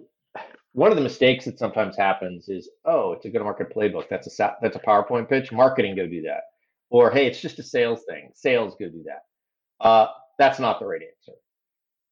one 0.72 0.90
of 0.90 0.96
the 0.96 1.02
mistakes 1.02 1.44
that 1.44 1.58
sometimes 1.58 1.96
happens 1.96 2.48
is, 2.48 2.68
oh, 2.84 3.12
it's 3.12 3.24
a 3.24 3.30
go-to-market 3.30 3.74
playbook. 3.74 4.08
That's 4.08 4.38
a 4.38 4.56
that's 4.62 4.76
a 4.76 4.80
PowerPoint 4.80 5.28
pitch. 5.28 5.50
Marketing 5.50 5.96
go 5.96 6.06
do 6.06 6.22
that, 6.22 6.42
or 6.90 7.10
hey, 7.10 7.26
it's 7.26 7.40
just 7.40 7.58
a 7.58 7.62
sales 7.62 8.02
thing. 8.08 8.30
Sales 8.34 8.76
go 8.78 8.88
do 8.88 9.04
that. 9.04 9.84
Uh, 9.84 10.08
that's 10.38 10.60
not 10.60 10.78
the 10.78 10.86
right 10.86 11.02
answer. 11.02 11.36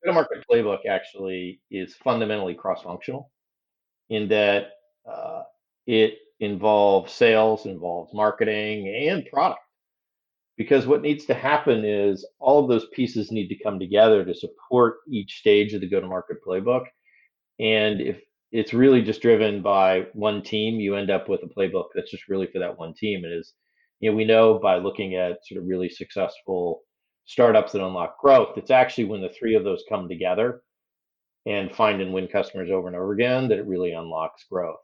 Go-to-market 0.04 0.44
playbook 0.50 0.86
actually 0.88 1.60
is 1.70 1.94
fundamentally 1.94 2.54
cross-functional 2.54 3.30
in 4.10 4.28
that 4.28 4.70
uh, 5.10 5.42
it 5.86 6.18
involves 6.40 7.12
sales, 7.12 7.66
involves 7.66 8.14
marketing 8.14 8.88
and 9.08 9.26
product. 9.26 9.60
Because 10.56 10.86
what 10.86 11.02
needs 11.02 11.24
to 11.26 11.34
happen 11.34 11.84
is 11.84 12.26
all 12.40 12.62
of 12.62 12.68
those 12.68 12.88
pieces 12.92 13.30
need 13.30 13.48
to 13.48 13.62
come 13.62 13.78
together 13.78 14.24
to 14.24 14.34
support 14.34 14.96
each 15.08 15.38
stage 15.38 15.72
of 15.72 15.80
the 15.80 15.88
go 15.88 16.00
to 16.00 16.06
market 16.06 16.38
playbook. 16.44 16.84
And 17.60 18.00
if 18.00 18.20
it's 18.50 18.74
really 18.74 19.02
just 19.02 19.22
driven 19.22 19.62
by 19.62 20.06
one 20.14 20.42
team, 20.42 20.80
you 20.80 20.96
end 20.96 21.10
up 21.10 21.28
with 21.28 21.42
a 21.42 21.46
playbook 21.46 21.86
that's 21.94 22.10
just 22.10 22.28
really 22.28 22.46
for 22.46 22.58
that 22.58 22.78
one 22.78 22.94
team. 22.94 23.24
It 23.24 23.32
is, 23.32 23.52
you 24.00 24.10
know, 24.10 24.16
we 24.16 24.24
know 24.24 24.58
by 24.58 24.78
looking 24.78 25.14
at 25.14 25.46
sort 25.46 25.60
of 25.60 25.68
really 25.68 25.88
successful 25.88 26.82
startups 27.26 27.72
that 27.72 27.84
unlock 27.84 28.18
growth, 28.18 28.56
it's 28.56 28.70
actually 28.70 29.04
when 29.04 29.20
the 29.20 29.28
three 29.38 29.54
of 29.54 29.64
those 29.64 29.84
come 29.88 30.08
together 30.08 30.62
and 31.46 31.74
find 31.74 32.00
and 32.00 32.12
win 32.12 32.26
customers 32.26 32.70
over 32.70 32.88
and 32.88 32.96
over 32.96 33.12
again 33.12 33.48
that 33.48 33.58
it 33.58 33.66
really 33.66 33.92
unlocks 33.92 34.44
growth. 34.50 34.78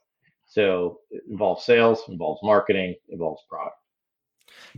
So 0.54 1.00
it 1.10 1.24
involves 1.28 1.64
sales, 1.64 2.02
involves 2.08 2.40
marketing, 2.44 2.94
involves 3.08 3.42
product. 3.48 3.76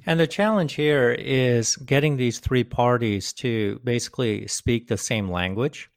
And 0.06 0.18
the 0.18 0.26
challenge 0.26 0.72
here 0.72 1.10
is 1.10 1.76
getting 1.76 2.16
these 2.16 2.38
three 2.38 2.64
parties 2.64 3.34
to 3.34 3.78
basically 3.84 4.46
speak 4.46 4.88
the 4.88 4.96
same 4.96 5.30
language. 5.30 5.90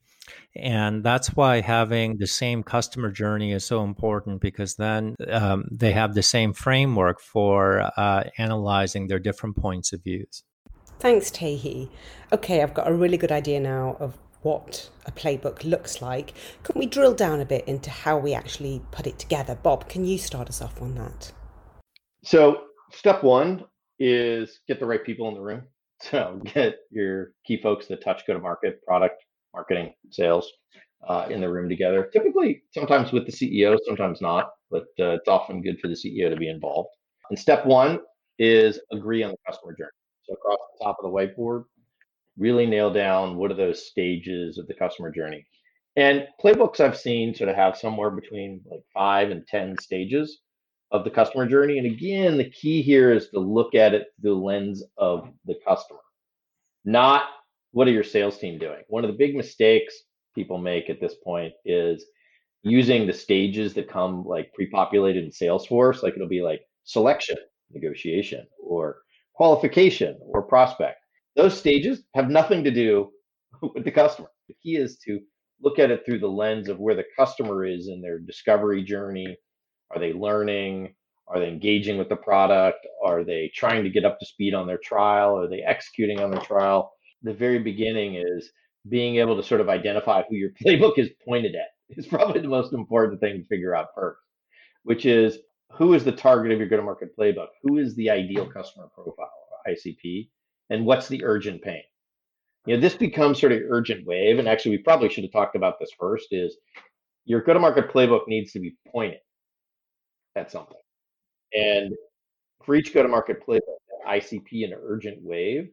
And 0.54 1.02
that's 1.02 1.30
why 1.30 1.62
having 1.62 2.18
the 2.18 2.28
same 2.28 2.62
customer 2.62 3.10
journey 3.10 3.54
is 3.54 3.64
so 3.64 3.86
important 3.86 4.42
because 4.42 4.76
then 4.76 5.16
um, 5.32 5.64
they 5.72 5.94
have 5.94 6.14
the 6.14 6.24
same 6.24 6.52
framework 6.52 7.22
for 7.22 7.90
uh, 7.96 8.24
analyzing 8.38 9.08
their 9.08 9.20
different 9.20 9.56
points 9.56 9.94
of 9.94 10.04
views. 10.04 10.44
Thanks, 11.00 11.32
Tae 11.32 11.56
Hea. 11.56 11.90
Okay, 12.34 12.62
I've 12.62 12.74
got 12.74 12.90
a 12.90 12.94
really 12.94 13.18
good 13.18 13.32
idea 13.32 13.62
now 13.62 13.96
of 14.02 14.18
what 14.42 14.90
a 15.06 15.12
playbook 15.12 15.64
looks 15.64 16.02
like. 16.02 16.34
Can 16.64 16.80
we 16.80 16.86
drill 16.86 17.14
down 17.14 17.42
a 17.42 17.46
bit 17.46 17.68
into 17.68 17.90
how 17.90 18.18
we 18.18 18.34
actually 18.34 18.82
put 18.92 19.08
it 19.08 19.20
together? 19.20 19.56
Bob, 19.56 19.90
can 19.90 20.06
you 20.06 20.18
start 20.18 20.48
us 20.48 20.62
off 20.62 20.82
on 20.82 20.96
that? 20.96 21.32
So, 22.24 22.64
step 22.92 23.24
one 23.24 23.66
is 24.00 24.60
get 24.68 24.80
the 24.80 24.86
right 24.86 25.04
people 25.04 25.28
in 25.28 25.34
the 25.34 25.42
room. 25.42 25.64
So, 26.02 26.40
get 26.56 26.78
your 26.92 27.34
key 27.46 27.62
folks 27.62 27.88
that 27.88 28.02
touch 28.02 28.26
go 28.26 28.32
to 28.32 28.40
market, 28.40 28.82
product, 28.88 29.22
marketing, 29.54 29.92
sales 30.12 30.50
uh, 31.06 31.28
in 31.30 31.42
the 31.42 31.50
room 31.50 31.68
together. 31.68 32.10
Typically, 32.14 32.64
sometimes 32.74 33.12
with 33.12 33.26
the 33.26 33.34
CEO, 33.34 33.78
sometimes 33.86 34.22
not, 34.22 34.52
but 34.72 34.84
uh, 34.98 35.16
it's 35.16 35.28
often 35.28 35.62
good 35.62 35.78
for 35.82 35.90
the 35.90 35.96
CEO 35.96 36.30
to 36.30 36.38
be 36.38 36.48
involved. 36.48 36.88
And 37.30 37.38
step 37.38 37.66
one 37.66 38.00
is 38.38 38.80
agree 38.94 39.24
on 39.24 39.32
the 39.32 39.38
customer 39.46 39.74
journey. 39.78 39.90
So, 40.24 40.36
across 40.36 40.60
the 40.78 40.86
top 40.86 40.96
of 41.04 41.12
the 41.12 41.14
whiteboard, 41.14 41.66
really 42.40 42.66
nail 42.66 42.92
down 42.92 43.36
what 43.36 43.52
are 43.52 43.56
those 43.56 43.88
stages 43.88 44.58
of 44.58 44.68
the 44.68 44.74
customer 44.74 45.12
journey. 45.12 45.46
And 45.96 46.28
playbooks 46.42 46.80
I've 46.80 46.98
seen 46.98 47.36
sort 47.36 47.50
of 47.50 47.56
have 47.56 47.78
somewhere 47.78 48.10
between 48.10 48.62
like 48.70 48.82
five 48.94 49.32
and 49.32 49.46
10 49.48 49.78
stages 49.80 50.40
of 50.92 51.04
the 51.04 51.10
customer 51.10 51.48
journey. 51.48 51.78
And 51.78 51.86
again, 51.86 52.38
the 52.38 52.50
key 52.50 52.82
here 52.82 53.12
is 53.12 53.30
to 53.30 53.40
look 53.40 53.76
at 53.76 53.94
it 53.94 54.08
through 54.22 54.36
the 54.36 54.40
lens 54.40 54.84
of 54.98 55.30
the 55.46 55.56
customer, 55.68 56.00
not 56.86 57.24
what 57.72 57.88
are 57.88 57.92
your 57.92 58.04
sales 58.04 58.38
team 58.38 58.58
doing. 58.58 58.82
One 58.88 59.04
of 59.04 59.12
the 59.12 59.18
big 59.18 59.36
mistakes 59.36 59.94
people 60.34 60.58
make 60.58 60.90
at 60.90 61.02
this 61.02 61.16
point 61.24 61.54
is 61.66 62.06
using 62.64 63.06
the 63.06 63.14
stages 63.14 63.74
that 63.74 63.90
come 63.90 64.26
like 64.26 64.54
pre-populated 64.54 65.24
in 65.24 65.32
Salesforce. 65.32 66.02
Like 66.02 66.16
it'll 66.16 66.28
be 66.28 66.42
like 66.42 66.62
selection, 66.84 67.38
negotiation, 67.72 68.48
or 68.64 68.98
qualification, 69.34 70.18
or 70.22 70.42
prospect. 70.42 70.99
Those 71.40 71.58
stages 71.58 72.04
have 72.16 72.30
nothing 72.30 72.66
to 72.66 72.72
do 72.72 73.12
with 73.62 73.86
the 73.86 73.92
customer. 73.92 74.28
The 74.50 74.56
key 74.62 74.76
is 74.76 74.98
to 75.06 75.22
look 75.62 75.80
at 75.80 75.90
it 75.90 76.06
through 76.06 76.20
the 76.20 76.28
lens 76.28 76.68
of 76.68 76.80
where 76.80 76.96
the 76.96 77.06
customer 77.16 77.64
is 77.64 77.88
in 77.88 78.02
their 78.02 78.20
discovery 78.20 78.84
journey. 78.84 79.38
Are 79.90 80.02
they 80.02 80.12
learning? 80.12 80.96
Are 81.30 81.40
they 81.40 81.48
engaging 81.48 81.98
with 81.98 82.10
the 82.10 82.18
product? 82.18 82.86
Are 83.02 83.24
they 83.24 83.50
trying 83.56 83.86
to 83.86 83.90
get 83.90 84.04
up 84.04 84.20
to 84.20 84.26
speed 84.26 84.54
on 84.54 84.68
their 84.68 84.80
trial? 84.84 85.38
Are 85.38 85.48
they 85.48 85.62
executing 85.62 86.20
on 86.20 86.30
their 86.30 86.42
trial? 86.42 86.92
The 87.24 87.34
very 87.34 87.60
beginning 87.60 88.16
is 88.16 88.52
being 88.90 89.16
able 89.16 89.38
to 89.38 89.44
sort 89.44 89.62
of 89.62 89.70
identify 89.70 90.24
who 90.28 90.36
your 90.36 90.52
playbook 90.62 91.00
is 91.00 91.10
pointed 91.26 91.56
at 91.56 91.70
is 91.98 92.06
probably 92.06 92.42
the 92.42 92.50
most 92.50 92.74
important 92.74 93.22
thing 93.22 93.38
to 93.38 93.48
figure 93.48 93.74
out 93.74 93.88
first, 93.96 94.20
which 94.84 95.06
is 95.06 95.38
who 95.72 95.94
is 95.94 96.04
the 96.04 96.12
target 96.12 96.52
of 96.52 96.60
your 96.60 96.68
go 96.68 96.76
to 96.76 96.84
market 96.84 97.16
playbook? 97.18 97.48
Who 97.64 97.78
is 97.78 97.96
the 97.96 98.10
ideal 98.10 98.46
customer 98.46 98.90
profile, 98.94 99.32
ICP? 99.66 100.28
And 100.70 100.86
what's 100.86 101.08
the 101.08 101.24
urgent 101.24 101.62
pain? 101.62 101.82
You 102.66 102.76
know 102.76 102.82
this 102.82 102.96
becomes 102.96 103.40
sort 103.40 103.52
of 103.52 103.62
urgent 103.70 104.06
wave 104.06 104.40
and 104.40 104.48
actually 104.48 104.72
we 104.72 104.84
probably 104.84 105.10
should 105.10 105.24
have 105.24 105.34
talked 105.34 105.56
about 105.56 105.80
this 105.80 105.92
first 106.00 106.28
is 106.32 106.58
your 107.26 107.42
go 107.42 107.54
to 107.54 107.60
market 107.60 107.92
playbook 107.92 108.28
needs 108.28 108.52
to 108.54 108.60
be 108.60 108.76
pointed 108.92 109.20
at 110.36 110.52
something. 110.52 110.78
And 111.54 111.94
for 112.64 112.76
each 112.76 112.94
go 112.94 113.02
to 113.02 113.10
market 113.10 113.46
playbook 113.46 113.62
icp 114.08 114.64
and 114.64 114.74
urgent 114.84 115.18
wave 115.22 115.70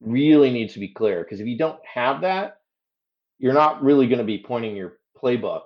really 0.00 0.50
needs 0.50 0.72
to 0.74 0.80
be 0.80 0.88
clear 0.88 1.22
because 1.22 1.40
if 1.40 1.46
you 1.46 1.58
don't 1.58 1.78
have 1.84 2.20
that 2.22 2.56
you're 3.38 3.54
not 3.54 3.82
really 3.82 4.06
going 4.06 4.18
to 4.18 4.24
be 4.24 4.42
pointing 4.42 4.76
your 4.76 4.98
playbook 5.20 5.64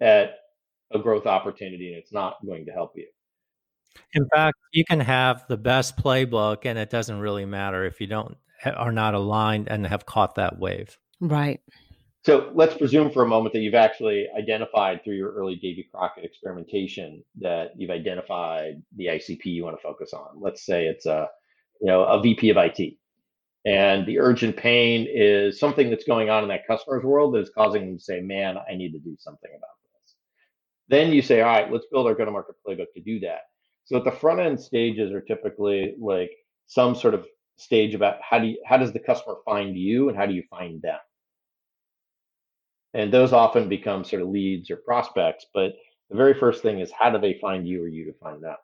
at 0.00 0.34
a 0.92 0.98
growth 0.98 1.26
opportunity 1.26 1.88
and 1.88 1.96
it's 1.96 2.12
not 2.12 2.36
going 2.44 2.66
to 2.66 2.72
help 2.72 2.92
you 2.96 3.06
in 4.14 4.26
fact, 4.28 4.58
you 4.72 4.84
can 4.84 5.00
have 5.00 5.44
the 5.48 5.56
best 5.56 5.96
playbook, 5.96 6.64
and 6.64 6.78
it 6.78 6.90
doesn't 6.90 7.18
really 7.18 7.44
matter 7.44 7.84
if 7.84 8.00
you 8.00 8.06
don't 8.06 8.36
eh, 8.64 8.70
are 8.70 8.92
not 8.92 9.14
aligned 9.14 9.68
and 9.68 9.86
have 9.86 10.06
caught 10.06 10.34
that 10.34 10.58
wave. 10.58 10.98
Right. 11.20 11.60
So 12.24 12.52
let's 12.54 12.76
presume 12.76 13.10
for 13.10 13.24
a 13.24 13.26
moment 13.26 13.52
that 13.52 13.60
you've 13.60 13.74
actually 13.74 14.28
identified 14.36 15.02
through 15.02 15.16
your 15.16 15.32
early 15.32 15.56
Davy 15.56 15.88
Crockett 15.92 16.24
experimentation 16.24 17.24
that 17.40 17.72
you've 17.76 17.90
identified 17.90 18.80
the 18.96 19.06
ICP 19.06 19.46
you 19.46 19.64
want 19.64 19.76
to 19.76 19.82
focus 19.82 20.12
on. 20.12 20.40
Let's 20.40 20.64
say 20.64 20.86
it's 20.86 21.06
a 21.06 21.28
you 21.80 21.86
know 21.86 22.04
a 22.04 22.20
VP 22.20 22.50
of 22.50 22.58
IT, 22.58 22.94
and 23.64 24.06
the 24.06 24.20
urgent 24.20 24.56
pain 24.56 25.06
is 25.10 25.58
something 25.58 25.90
that's 25.90 26.04
going 26.04 26.30
on 26.30 26.44
in 26.44 26.48
that 26.50 26.66
customer's 26.66 27.02
world 27.02 27.34
that 27.34 27.40
is 27.40 27.50
causing 27.50 27.86
them 27.86 27.98
to 27.98 28.02
say, 28.02 28.20
"Man, 28.20 28.56
I 28.56 28.74
need 28.74 28.92
to 28.92 29.00
do 29.00 29.16
something 29.18 29.50
about 29.50 29.76
this." 29.82 30.14
Then 30.88 31.12
you 31.12 31.22
say, 31.22 31.40
"All 31.40 31.50
right, 31.50 31.72
let's 31.72 31.86
build 31.90 32.06
our 32.06 32.14
go-to-market 32.14 32.54
playbook 32.64 32.92
to 32.94 33.00
do 33.00 33.18
that." 33.20 33.42
So 33.84 33.96
at 33.96 34.04
the 34.04 34.12
front 34.12 34.40
end 34.40 34.60
stages 34.60 35.12
are 35.12 35.20
typically 35.20 35.94
like 35.98 36.30
some 36.66 36.94
sort 36.94 37.14
of 37.14 37.26
stage 37.56 37.94
about 37.94 38.16
how 38.22 38.38
do 38.38 38.46
you, 38.48 38.62
how 38.66 38.76
does 38.76 38.92
the 38.92 38.98
customer 38.98 39.36
find 39.44 39.76
you 39.76 40.08
and 40.08 40.16
how 40.16 40.26
do 40.26 40.34
you 40.34 40.44
find 40.50 40.80
them? 40.82 40.98
And 42.94 43.12
those 43.12 43.32
often 43.32 43.68
become 43.68 44.04
sort 44.04 44.22
of 44.22 44.28
leads 44.28 44.70
or 44.70 44.76
prospects, 44.76 45.46
but 45.54 45.72
the 46.10 46.16
very 46.16 46.34
first 46.34 46.62
thing 46.62 46.80
is 46.80 46.92
how 46.92 47.10
do 47.10 47.18
they 47.18 47.38
find 47.40 47.66
you 47.66 47.82
or 47.82 47.88
you 47.88 48.04
to 48.04 48.18
find 48.18 48.42
them? 48.42 48.56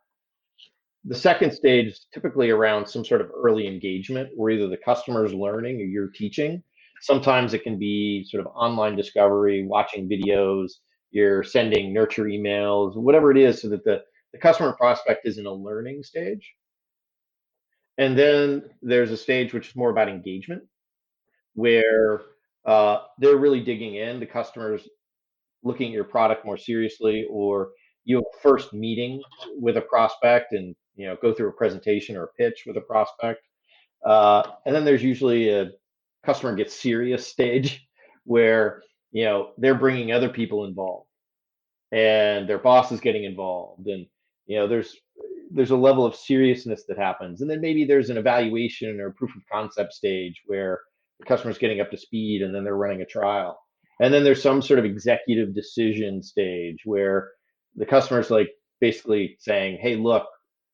The 1.04 1.14
second 1.14 1.52
stage 1.52 1.86
is 1.86 2.06
typically 2.12 2.50
around 2.50 2.86
some 2.86 3.04
sort 3.04 3.20
of 3.20 3.30
early 3.34 3.66
engagement 3.66 4.30
where 4.34 4.50
either 4.50 4.68
the 4.68 4.76
customer 4.76 5.24
is 5.24 5.32
learning 5.32 5.80
or 5.80 5.84
you're 5.84 6.10
teaching. 6.10 6.62
Sometimes 7.00 7.54
it 7.54 7.62
can 7.62 7.78
be 7.78 8.24
sort 8.24 8.44
of 8.44 8.52
online 8.54 8.96
discovery, 8.96 9.64
watching 9.64 10.08
videos, 10.08 10.72
you're 11.10 11.42
sending 11.42 11.94
nurture 11.94 12.24
emails, 12.24 12.96
whatever 12.96 13.30
it 13.30 13.38
is, 13.38 13.62
so 13.62 13.68
that 13.70 13.84
the 13.84 14.02
the 14.32 14.38
customer 14.38 14.72
prospect 14.72 15.26
is 15.26 15.38
in 15.38 15.46
a 15.46 15.52
learning 15.52 16.02
stage. 16.02 16.54
And 17.96 18.16
then 18.16 18.62
there's 18.82 19.10
a 19.10 19.16
stage 19.16 19.52
which 19.52 19.70
is 19.70 19.76
more 19.76 19.90
about 19.90 20.08
engagement, 20.08 20.62
where 21.54 22.22
uh, 22.64 22.98
they're 23.18 23.36
really 23.36 23.60
digging 23.60 23.96
in. 23.96 24.20
The 24.20 24.26
customer's 24.26 24.88
looking 25.64 25.88
at 25.88 25.94
your 25.94 26.04
product 26.04 26.44
more 26.44 26.56
seriously, 26.56 27.26
or 27.28 27.70
you 28.04 28.16
have 28.16 28.24
first 28.40 28.72
meeting 28.72 29.20
with 29.58 29.76
a 29.76 29.80
prospect 29.80 30.52
and 30.52 30.76
you 30.94 31.06
know 31.06 31.16
go 31.20 31.32
through 31.32 31.48
a 31.48 31.52
presentation 31.52 32.16
or 32.16 32.24
a 32.24 32.32
pitch 32.38 32.64
with 32.66 32.76
a 32.76 32.82
prospect. 32.82 33.40
Uh, 34.04 34.42
and 34.64 34.74
then 34.74 34.84
there's 34.84 35.02
usually 35.02 35.50
a 35.50 35.70
customer 36.24 36.54
gets 36.54 36.74
serious 36.74 37.26
stage 37.26 37.88
where 38.24 38.82
you 39.10 39.24
know 39.24 39.50
they're 39.58 39.74
bringing 39.74 40.12
other 40.12 40.28
people 40.28 40.64
involved 40.64 41.08
and 41.92 42.48
their 42.48 42.58
boss 42.58 42.92
is 42.92 43.00
getting 43.00 43.24
involved 43.24 43.86
and 43.86 44.06
you 44.48 44.58
know 44.58 44.66
there's 44.66 44.96
there's 45.50 45.70
a 45.70 45.76
level 45.76 46.04
of 46.04 46.14
seriousness 46.14 46.84
that 46.88 46.98
happens. 46.98 47.40
And 47.40 47.50
then 47.50 47.60
maybe 47.60 47.84
there's 47.84 48.10
an 48.10 48.18
evaluation 48.18 49.00
or 49.00 49.12
proof 49.12 49.34
of 49.34 49.42
concept 49.50 49.94
stage 49.94 50.42
where 50.46 50.80
the 51.20 51.24
customer's 51.24 51.56
getting 51.56 51.80
up 51.80 51.90
to 51.90 51.96
speed 51.96 52.42
and 52.42 52.54
then 52.54 52.64
they're 52.64 52.76
running 52.76 53.00
a 53.00 53.06
trial. 53.06 53.58
And 54.00 54.12
then 54.12 54.24
there's 54.24 54.42
some 54.42 54.60
sort 54.60 54.78
of 54.78 54.84
executive 54.84 55.54
decision 55.54 56.22
stage 56.22 56.80
where 56.84 57.30
the 57.76 57.86
customer's 57.86 58.30
like 58.30 58.50
basically 58.80 59.36
saying 59.40 59.78
hey 59.80 59.96
look 59.96 60.26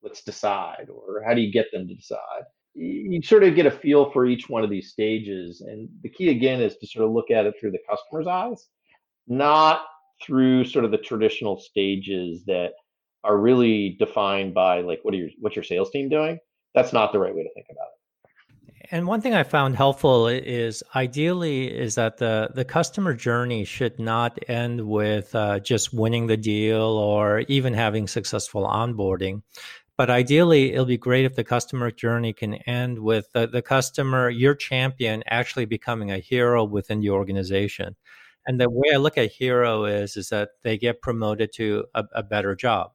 let's 0.02 0.22
decide 0.22 0.88
or 0.90 1.22
how 1.26 1.34
do 1.34 1.40
you 1.40 1.52
get 1.52 1.66
them 1.72 1.86
to 1.86 1.94
decide? 1.94 2.42
You 2.74 3.22
sort 3.22 3.44
of 3.44 3.54
get 3.54 3.66
a 3.66 3.70
feel 3.70 4.10
for 4.10 4.26
each 4.26 4.48
one 4.48 4.64
of 4.64 4.70
these 4.70 4.90
stages. 4.90 5.60
And 5.60 5.88
the 6.02 6.08
key 6.08 6.30
again 6.30 6.60
is 6.60 6.76
to 6.78 6.86
sort 6.86 7.04
of 7.04 7.12
look 7.12 7.30
at 7.30 7.46
it 7.46 7.54
through 7.60 7.70
the 7.70 7.78
customer's 7.88 8.26
eyes 8.26 8.66
not 9.26 9.82
through 10.24 10.64
sort 10.64 10.84
of 10.84 10.90
the 10.90 10.98
traditional 10.98 11.58
stages 11.58 12.44
that 12.46 12.72
are 13.24 13.36
really 13.38 13.96
defined 13.98 14.54
by 14.54 14.80
like 14.82 15.00
what 15.02 15.14
are 15.14 15.16
your 15.16 15.30
what's 15.40 15.56
your 15.56 15.64
sales 15.64 15.90
team 15.90 16.08
doing? 16.08 16.38
That's 16.74 16.92
not 16.92 17.12
the 17.12 17.18
right 17.18 17.34
way 17.34 17.42
to 17.42 17.52
think 17.54 17.66
about 17.70 17.86
it. 17.86 17.94
And 18.90 19.06
one 19.06 19.20
thing 19.20 19.34
i 19.34 19.42
found 19.42 19.76
helpful 19.76 20.28
is 20.28 20.82
ideally 20.94 21.66
is 21.66 21.94
that 21.94 22.18
the 22.18 22.50
the 22.54 22.64
customer 22.64 23.14
journey 23.14 23.64
should 23.64 23.98
not 23.98 24.38
end 24.48 24.86
with 24.86 25.34
uh, 25.34 25.58
just 25.60 25.94
winning 25.94 26.26
the 26.26 26.36
deal 26.36 26.82
or 26.82 27.40
even 27.48 27.72
having 27.74 28.06
successful 28.06 28.66
onboarding. 28.66 29.42
But 29.96 30.10
ideally 30.10 30.72
it'll 30.72 30.84
be 30.84 30.98
great 30.98 31.24
if 31.24 31.34
the 31.34 31.44
customer 31.44 31.90
journey 31.90 32.32
can 32.32 32.54
end 32.54 32.98
with 32.98 33.32
the, 33.32 33.46
the 33.46 33.62
customer 33.62 34.28
your 34.28 34.54
champion 34.54 35.22
actually 35.26 35.64
becoming 35.64 36.10
a 36.10 36.18
hero 36.18 36.64
within 36.64 37.00
the 37.00 37.10
organization. 37.10 37.96
And 38.46 38.60
the 38.60 38.68
way 38.68 38.90
i 38.92 38.98
look 38.98 39.16
at 39.16 39.32
hero 39.32 39.86
is 39.86 40.16
is 40.16 40.28
that 40.28 40.50
they 40.62 40.76
get 40.76 41.00
promoted 41.00 41.52
to 41.54 41.86
a, 41.94 42.04
a 42.12 42.22
better 42.22 42.54
job 42.54 42.93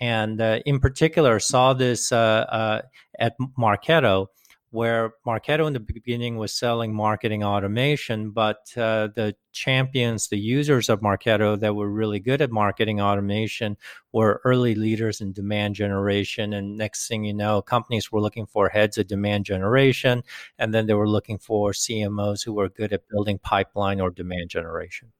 and 0.00 0.40
uh, 0.40 0.60
in 0.64 0.80
particular 0.80 1.38
saw 1.38 1.72
this 1.72 2.12
uh, 2.12 2.16
uh, 2.16 2.82
at 3.18 3.34
Marketo, 3.58 4.28
where 4.74 5.12
Marketo 5.24 5.68
in 5.68 5.72
the 5.72 5.78
beginning 5.78 6.36
was 6.36 6.52
selling 6.52 6.92
marketing 6.92 7.44
automation, 7.44 8.30
but 8.30 8.56
uh, 8.76 9.06
the 9.14 9.36
champions, 9.52 10.26
the 10.26 10.38
users 10.38 10.88
of 10.88 11.00
Marketo 11.00 11.58
that 11.60 11.76
were 11.76 11.88
really 11.88 12.18
good 12.18 12.42
at 12.42 12.50
marketing 12.50 13.00
automation 13.00 13.76
were 14.12 14.40
early 14.44 14.74
leaders 14.74 15.20
in 15.20 15.32
demand 15.32 15.76
generation. 15.76 16.52
And 16.52 16.76
next 16.76 17.06
thing 17.06 17.22
you 17.22 17.32
know, 17.32 17.62
companies 17.62 18.10
were 18.10 18.20
looking 18.20 18.46
for 18.46 18.68
heads 18.68 18.98
of 18.98 19.06
demand 19.06 19.44
generation, 19.44 20.24
and 20.58 20.74
then 20.74 20.86
they 20.86 20.94
were 20.94 21.08
looking 21.08 21.38
for 21.38 21.70
CMOs 21.70 22.44
who 22.44 22.52
were 22.52 22.68
good 22.68 22.92
at 22.92 23.08
building 23.08 23.38
pipeline 23.38 24.00
or 24.00 24.10
demand 24.10 24.50
generation. 24.50 25.12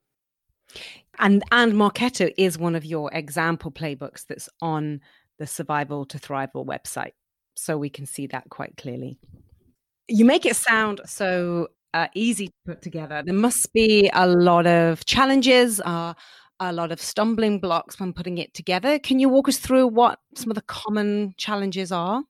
And 1.18 1.42
and 1.52 1.74
Marketo 1.74 2.32
is 2.36 2.58
one 2.58 2.74
of 2.74 2.84
your 2.84 3.12
example 3.12 3.70
playbooks 3.70 4.26
that's 4.26 4.48
on 4.60 5.00
the 5.38 5.46
Survival 5.46 6.04
to 6.06 6.18
Thrival 6.18 6.66
website 6.66 7.12
so 7.56 7.78
we 7.78 7.90
can 7.90 8.06
see 8.06 8.26
that 8.28 8.48
quite 8.50 8.76
clearly. 8.76 9.18
You 10.08 10.24
make 10.24 10.44
it 10.44 10.56
sound 10.56 11.00
so 11.06 11.68
uh, 11.94 12.08
easy 12.14 12.48
to 12.48 12.54
put 12.66 12.82
together. 12.82 13.22
There 13.24 13.34
must 13.34 13.72
be 13.72 14.10
a 14.12 14.26
lot 14.26 14.66
of 14.66 15.04
challenges, 15.06 15.80
uh, 15.80 16.14
a 16.60 16.72
lot 16.72 16.92
of 16.92 17.00
stumbling 17.00 17.60
blocks 17.60 17.98
when 18.00 18.12
putting 18.12 18.38
it 18.38 18.52
together. 18.54 18.98
Can 18.98 19.18
you 19.18 19.28
walk 19.28 19.48
us 19.48 19.58
through 19.58 19.86
what 19.88 20.18
some 20.34 20.50
of 20.50 20.56
the 20.56 20.62
common 20.62 21.34
challenges 21.36 21.92
are? 21.92 22.22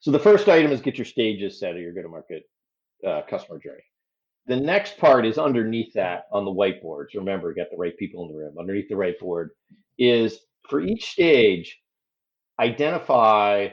So 0.00 0.10
the 0.10 0.18
first 0.18 0.48
item 0.48 0.72
is 0.72 0.80
get 0.80 0.96
your 0.96 1.04
stages 1.04 1.60
set 1.60 1.74
of 1.74 1.80
your 1.80 1.92
go-to-market 1.92 2.44
uh, 3.06 3.22
customer 3.28 3.58
journey. 3.58 3.82
The 4.48 4.56
next 4.56 4.96
part 4.96 5.26
is 5.26 5.36
underneath 5.36 5.92
that 5.92 6.24
on 6.32 6.46
the 6.46 6.50
whiteboards. 6.50 7.14
Remember, 7.14 7.52
get 7.52 7.70
the 7.70 7.76
right 7.76 7.96
people 7.98 8.24
in 8.24 8.32
the 8.32 8.38
room. 8.38 8.56
Underneath 8.58 8.88
the 8.88 8.94
whiteboard 8.94 9.48
is 9.98 10.40
for 10.68 10.80
each 10.80 11.10
stage, 11.10 11.78
identify 12.58 13.68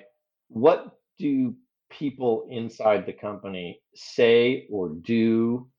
what 0.50 0.98
do 1.18 1.56
people 1.90 2.48
inside 2.50 3.06
the 3.06 3.14
company 3.14 3.80
say 3.96 4.68
or 4.70 4.90
do 4.90 5.70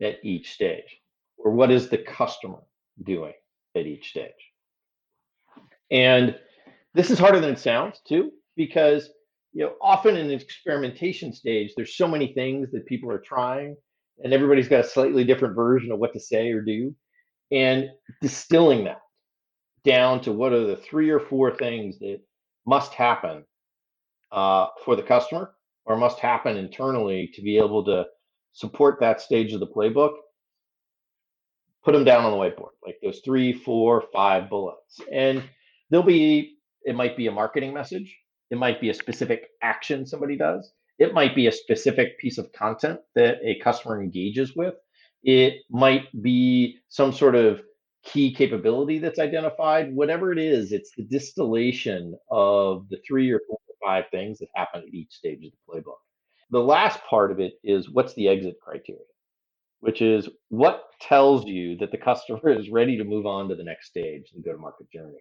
at 0.00 0.24
each 0.24 0.52
stage? 0.52 1.00
Or 1.38 1.50
what 1.50 1.72
is 1.72 1.88
the 1.88 1.98
customer 1.98 2.60
doing 3.02 3.34
at 3.74 3.86
each 3.86 4.10
stage? 4.10 4.30
And 5.90 6.38
this 6.94 7.10
is 7.10 7.18
harder 7.18 7.40
than 7.40 7.50
it 7.50 7.58
sounds 7.58 8.00
too, 8.06 8.30
because 8.56 9.10
you 9.52 9.64
know, 9.64 9.72
often 9.80 10.16
in 10.16 10.28
the 10.28 10.34
experimentation 10.34 11.32
stage, 11.32 11.72
there's 11.76 11.96
so 11.96 12.06
many 12.06 12.32
things 12.32 12.70
that 12.72 12.86
people 12.86 13.10
are 13.10 13.18
trying, 13.18 13.76
and 14.22 14.32
everybody's 14.32 14.68
got 14.68 14.84
a 14.84 14.88
slightly 14.88 15.24
different 15.24 15.54
version 15.54 15.92
of 15.92 15.98
what 15.98 16.12
to 16.12 16.20
say 16.20 16.50
or 16.50 16.62
do. 16.62 16.94
And 17.52 17.90
distilling 18.20 18.84
that 18.84 19.00
down 19.84 20.20
to 20.22 20.32
what 20.32 20.52
are 20.52 20.66
the 20.66 20.76
three 20.76 21.10
or 21.10 21.20
four 21.20 21.54
things 21.54 21.98
that 22.00 22.18
must 22.66 22.92
happen 22.92 23.44
uh, 24.32 24.66
for 24.84 24.96
the 24.96 25.02
customer 25.02 25.54
or 25.84 25.96
must 25.96 26.18
happen 26.18 26.56
internally 26.56 27.30
to 27.34 27.42
be 27.42 27.56
able 27.56 27.84
to 27.84 28.04
support 28.52 28.98
that 29.00 29.20
stage 29.20 29.52
of 29.52 29.60
the 29.60 29.66
playbook, 29.66 30.14
put 31.84 31.92
them 31.92 32.04
down 32.04 32.24
on 32.24 32.32
the 32.32 32.36
whiteboard, 32.36 32.70
like 32.84 32.96
those 33.02 33.20
three, 33.24 33.52
four, 33.52 34.02
five 34.12 34.50
bullets. 34.50 35.00
And 35.12 35.44
there'll 35.90 36.04
be, 36.04 36.56
it 36.82 36.96
might 36.96 37.16
be 37.16 37.28
a 37.28 37.32
marketing 37.32 37.72
message, 37.72 38.16
it 38.50 38.58
might 38.58 38.80
be 38.80 38.90
a 38.90 38.94
specific 38.94 39.48
action 39.62 40.04
somebody 40.04 40.36
does, 40.36 40.72
it 40.98 41.14
might 41.14 41.34
be 41.34 41.46
a 41.46 41.52
specific 41.52 42.18
piece 42.18 42.38
of 42.38 42.52
content 42.52 43.00
that 43.14 43.38
a 43.42 43.58
customer 43.60 44.00
engages 44.00 44.54
with, 44.56 44.74
it 45.22 45.62
might 45.70 46.04
be 46.22 46.78
some 46.88 47.12
sort 47.12 47.34
of 47.34 47.62
key 48.04 48.32
capability 48.32 48.98
that's 48.98 49.18
identified, 49.18 49.94
whatever 49.94 50.32
it 50.32 50.38
is, 50.38 50.72
it's 50.72 50.92
the 50.96 51.02
distillation 51.02 52.16
of 52.30 52.88
the 52.88 52.98
three 53.06 53.30
or 53.30 53.40
four 53.48 53.58
or 53.68 53.74
five 53.84 54.04
things 54.10 54.38
that 54.38 54.48
happen 54.54 54.82
at 54.82 54.94
each 54.94 55.12
stage 55.12 55.44
of 55.44 55.52
the 55.52 55.80
playbook. 55.80 55.98
The 56.50 56.60
last 56.60 57.00
part 57.04 57.32
of 57.32 57.40
it 57.40 57.54
is 57.64 57.90
what's 57.90 58.14
the 58.14 58.28
exit 58.28 58.56
criteria, 58.62 59.00
which 59.80 60.00
is 60.00 60.28
what 60.48 60.84
tells 61.02 61.44
you 61.44 61.76
that 61.78 61.90
the 61.90 61.98
customer 61.98 62.50
is 62.58 62.70
ready 62.70 62.96
to 62.96 63.04
move 63.04 63.26
on 63.26 63.48
to 63.48 63.56
the 63.56 63.64
next 63.64 63.88
stage, 63.88 64.30
and 64.34 64.44
go 64.44 64.52
to 64.52 64.58
market 64.58 64.90
journey. 64.90 65.18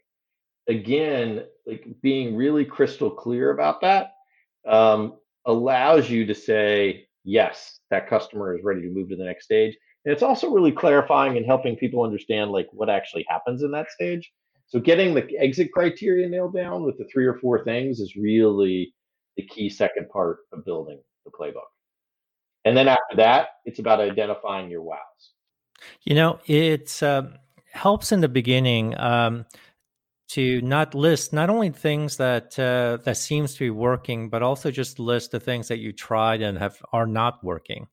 Again, 0.68 1.46
like 1.66 1.86
being 2.02 2.36
really 2.36 2.66
crystal 2.66 3.10
clear 3.10 3.52
about 3.52 3.82
that 3.82 4.12
um, 4.68 5.18
allows 5.46 6.10
you 6.10 6.26
to 6.26 6.36
say, 6.36 7.08
yes, 7.24 7.80
that 7.90 8.10
customer 8.10 8.56
is 8.58 8.64
ready 8.64 8.82
to 8.82 8.90
move 8.90 9.10
to 9.10 9.16
the 9.16 9.24
next 9.24 9.46
stage. 9.46 9.76
And 10.06 10.14
it's 10.14 10.24
also 10.24 10.52
really 10.52 10.72
clarifying 10.72 11.38
and 11.38 11.46
helping 11.46 11.76
people 11.76 12.04
understand 12.04 12.52
like 12.52 12.68
what 12.72 12.90
actually 12.90 13.26
happens 13.28 13.64
in 13.64 13.72
that 13.72 13.90
stage 13.92 14.32
so 14.68 14.80
getting 14.80 15.14
the 15.14 15.38
exit 15.38 15.72
criteria 15.72 16.28
nailed 16.28 16.54
down 16.54 16.84
with 16.84 16.98
the 16.98 17.06
three 17.06 17.26
or 17.26 17.36
four 17.36 17.64
things 17.64 18.00
is 18.00 18.16
really 18.16 18.94
the 19.38 19.44
key 19.44 19.70
second 19.70 20.10
part 20.10 20.40
of 20.52 20.66
building 20.66 21.00
the 21.24 21.32
playbook. 21.32 21.70
And 22.64 22.76
then 22.76 22.88
after 22.88 23.16
that, 23.18 23.50
it's 23.66 23.80
about 23.80 24.00
identifying 24.00 24.72
your 24.72 24.82
wows. 24.82 24.98
You 26.04 26.16
know, 26.16 26.40
it 26.48 27.02
uh, 27.04 27.24
helps 27.72 28.12
in 28.12 28.22
the 28.22 28.30
beginning 28.30 28.98
um, 28.98 29.46
to 30.28 30.62
not 30.62 30.96
list 30.96 31.34
not 31.34 31.50
only 31.50 31.70
things 31.70 32.18
that 32.18 32.58
uh, 32.58 32.98
that 33.04 33.18
seems 33.18 33.54
to 33.54 33.60
be 33.60 33.70
working, 33.70 34.30
but 34.30 34.42
also 34.42 34.72
just 34.72 35.00
list 35.00 35.32
the 35.32 35.40
things 35.40 35.68
that 35.68 35.80
you 35.80 35.92
tried 35.92 36.42
and 36.42 36.58
have 36.58 36.82
are 36.92 37.08
not 37.08 37.44
working. 37.44 37.88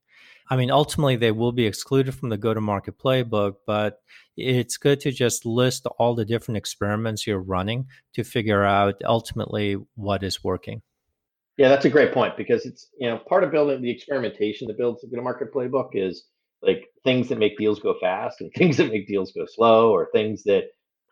I 0.51 0.57
mean, 0.57 0.71
ultimately, 0.71 1.17
they 1.17 1.31
will 1.31 1.53
be 1.53 1.67
excluded 1.67 2.15
from 2.15 2.29
the 2.29 2.37
go 2.37 2.53
to 2.53 2.61
market 2.61 2.99
playbook, 2.99 3.55
but 3.67 4.01
it's 4.37 4.77
good 4.77 5.01
to 5.01 5.11
just 5.11 5.47
list 5.47 5.87
all 5.99 6.15
the 6.15 6.25
different 6.25 6.59
experiments 6.59 7.27
you're 7.27 7.41
running 7.41 7.87
to 8.15 8.25
figure 8.25 8.65
out 8.65 9.01
ultimately 9.05 9.77
what 9.95 10.23
is 10.23 10.45
working. 10.45 10.83
Yeah, 11.57 11.69
that's 11.69 11.85
a 11.85 11.91
great 11.91 12.13
point 12.13 12.37
because 12.37 12.67
it's, 12.67 12.89
you 12.99 13.09
know, 13.09 13.19
part 13.19 13.45
of 13.45 13.51
building 13.51 13.83
the 13.83 13.91
experimentation 13.91 14.69
that 14.69 14.79
builds 14.79 15.03
the 15.03 15.09
go 15.09 15.17
to 15.17 15.23
market 15.23 15.53
playbook 15.53 15.91
is 15.95 16.25
like 16.63 16.89
things 17.05 17.29
that 17.29 17.39
make 17.39 17.59
deals 17.59 17.79
go 17.79 17.95
fast 18.01 18.41
and 18.41 18.51
things 18.57 18.77
that 18.79 18.91
make 18.91 19.07
deals 19.07 19.33
go 19.33 19.45
slow 19.47 19.91
or 19.91 20.09
things 20.13 20.43
that 20.45 20.65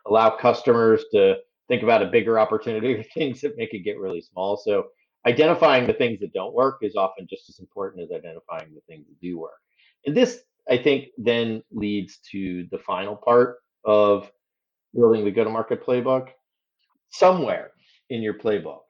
allow 0.07 0.35
customers 0.37 1.03
to 1.13 1.35
think 1.67 1.83
about 1.83 2.01
a 2.01 2.07
bigger 2.07 2.39
opportunity 2.39 2.95
or 2.95 3.03
things 3.15 3.41
that 3.41 3.57
make 3.57 3.73
it 3.73 3.79
get 3.83 3.99
really 3.99 4.21
small. 4.21 4.57
So 4.57 4.85
identifying 5.27 5.87
the 5.87 5.93
things 5.93 6.19
that 6.21 6.33
don't 6.33 6.53
work 6.53 6.79
is 6.81 6.95
often 6.95 7.27
just 7.29 7.49
as 7.49 7.59
important 7.59 8.03
as 8.03 8.11
identifying 8.11 8.73
the 8.73 8.81
things 8.87 9.07
that 9.07 9.19
do 9.21 9.39
work. 9.39 9.59
And 10.05 10.15
this, 10.15 10.39
I 10.69 10.77
think, 10.77 11.09
then 11.17 11.63
leads 11.71 12.19
to 12.31 12.67
the 12.71 12.79
final 12.79 13.15
part 13.15 13.57
of 13.85 14.31
building 14.93 15.25
the 15.25 15.31
go 15.31 15.43
to 15.43 15.49
market 15.49 15.85
playbook. 15.85 16.29
Somewhere 17.11 17.71
in 18.09 18.21
your 18.21 18.35
playbook, 18.35 18.81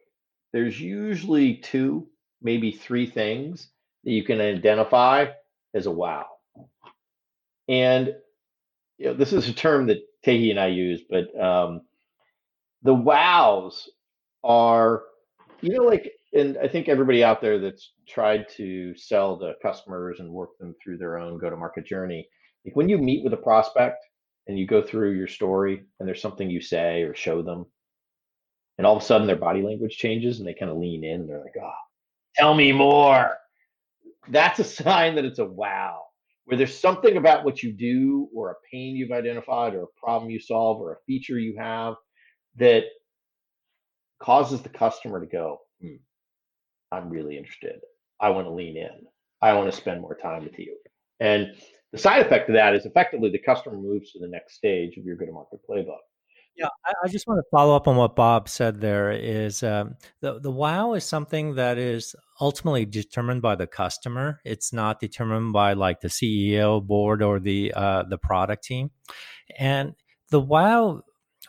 there's 0.53 0.79
usually 0.79 1.55
two, 1.57 2.07
maybe 2.41 2.71
three 2.71 3.07
things 3.07 3.69
that 4.03 4.11
you 4.11 4.23
can 4.23 4.39
identify 4.39 5.27
as 5.73 5.85
a 5.87 5.91
wow. 5.91 6.25
And 7.67 8.15
you 8.97 9.07
know, 9.07 9.13
this 9.15 9.33
is 9.33 9.49
a 9.49 9.53
term 9.53 9.87
that 9.87 9.99
Tae 10.23 10.37
Hea 10.37 10.51
and 10.51 10.59
I 10.59 10.67
use, 10.67 11.01
but 11.09 11.37
um, 11.39 11.81
the 12.83 12.93
wows 12.93 13.89
are, 14.43 15.03
you 15.61 15.77
know, 15.77 15.83
like 15.83 16.11
and 16.33 16.57
I 16.57 16.67
think 16.67 16.87
everybody 16.87 17.23
out 17.23 17.41
there 17.41 17.59
that's 17.59 17.91
tried 18.07 18.47
to 18.55 18.95
sell 18.95 19.37
to 19.39 19.53
customers 19.61 20.19
and 20.19 20.31
work 20.31 20.57
them 20.59 20.75
through 20.81 20.97
their 20.97 21.17
own 21.17 21.37
go 21.37 21.49
to 21.49 21.57
market 21.57 21.85
journey, 21.85 22.27
like 22.65 22.75
when 22.75 22.89
you 22.89 22.97
meet 22.97 23.23
with 23.23 23.33
a 23.33 23.37
prospect 23.37 23.97
and 24.47 24.57
you 24.57 24.65
go 24.65 24.81
through 24.81 25.11
your 25.11 25.27
story 25.27 25.83
and 25.99 26.07
there's 26.07 26.21
something 26.21 26.49
you 26.49 26.61
say 26.61 27.03
or 27.03 27.13
show 27.13 27.41
them, 27.41 27.65
and 28.77 28.87
all 28.87 28.95
of 28.95 29.03
a 29.03 29.05
sudden 29.05 29.27
their 29.27 29.35
body 29.35 29.61
language 29.61 29.97
changes 29.97 30.39
and 30.39 30.47
they 30.47 30.53
kind 30.53 30.71
of 30.71 30.77
lean 30.77 31.03
in 31.03 31.21
and 31.21 31.29
they're 31.29 31.43
like, 31.43 31.55
oh, 31.61 31.71
tell 32.35 32.53
me 32.53 32.71
more. 32.71 33.37
That's 34.29 34.59
a 34.59 34.63
sign 34.83 35.15
that 35.15 35.25
it's 35.25 35.39
a 35.39 35.45
wow, 35.45 36.01
where 36.51 36.57
there's 36.57 36.77
something 36.77 37.15
about 37.15 37.45
what 37.45 37.63
you 37.63 37.71
do 37.71 38.27
or 38.35 38.51
a 38.51 38.55
pain 38.69 38.93
you've 38.93 39.13
identified 39.13 39.73
or 39.73 39.83
a 39.83 39.87
problem 39.97 40.29
you 40.29 40.37
solve 40.37 40.81
or 40.81 40.91
a 40.91 40.97
feature 41.07 41.39
you 41.39 41.55
have 41.57 41.93
that 42.57 42.83
causes 44.21 44.61
the 44.61 44.67
customer 44.67 45.21
to 45.21 45.27
go, 45.27 45.59
hmm, 45.81 45.95
I'm 46.91 47.09
really 47.09 47.37
interested. 47.37 47.79
I 48.19 48.31
want 48.31 48.47
to 48.47 48.51
lean 48.51 48.75
in. 48.75 49.05
I 49.41 49.53
want 49.53 49.71
to 49.71 49.77
spend 49.77 50.01
more 50.01 50.13
time 50.13 50.43
with 50.43 50.59
you. 50.59 50.75
And 51.21 51.55
the 51.93 51.97
side 51.97 52.25
effect 52.25 52.49
of 52.49 52.55
that 52.55 52.75
is 52.75 52.85
effectively 52.85 53.29
the 53.29 53.39
customer 53.39 53.77
moves 53.77 54.11
to 54.11 54.19
the 54.19 54.27
next 54.27 54.55
stage 54.55 54.97
of 54.97 55.05
your 55.05 55.15
go 55.15 55.27
to 55.27 55.31
market 55.31 55.61
playbook. 55.69 56.03
Yeah, 56.61 56.67
I, 56.85 56.93
I, 57.05 57.07
just 57.07 57.25
want 57.25 57.39
to 57.39 57.49
follow 57.49 57.75
up 57.75 57.87
on 57.87 57.95
what 57.95 58.15
Bob 58.15 58.47
said. 58.47 58.81
There 58.81 59.11
is 59.11 59.63
um, 59.63 59.95
the 60.19 60.39
the 60.39 60.51
wow 60.51 60.93
is 60.93 61.03
something 61.03 61.55
that 61.55 61.79
is 61.79 62.15
ultimately 62.39 62.85
determined 62.85 63.41
by 63.41 63.55
the 63.55 63.65
customer. 63.65 64.39
It's 64.45 64.71
not 64.71 64.99
determined 64.99 65.53
by 65.53 65.73
like 65.73 66.01
the 66.01 66.07
CEO 66.07 66.85
board 66.85 67.23
or 67.23 67.39
the 67.39 67.73
uh, 67.75 68.03
the 68.03 68.19
product 68.19 68.63
team. 68.63 68.91
And 69.57 69.95
the 70.29 70.39
wow 70.39 71.01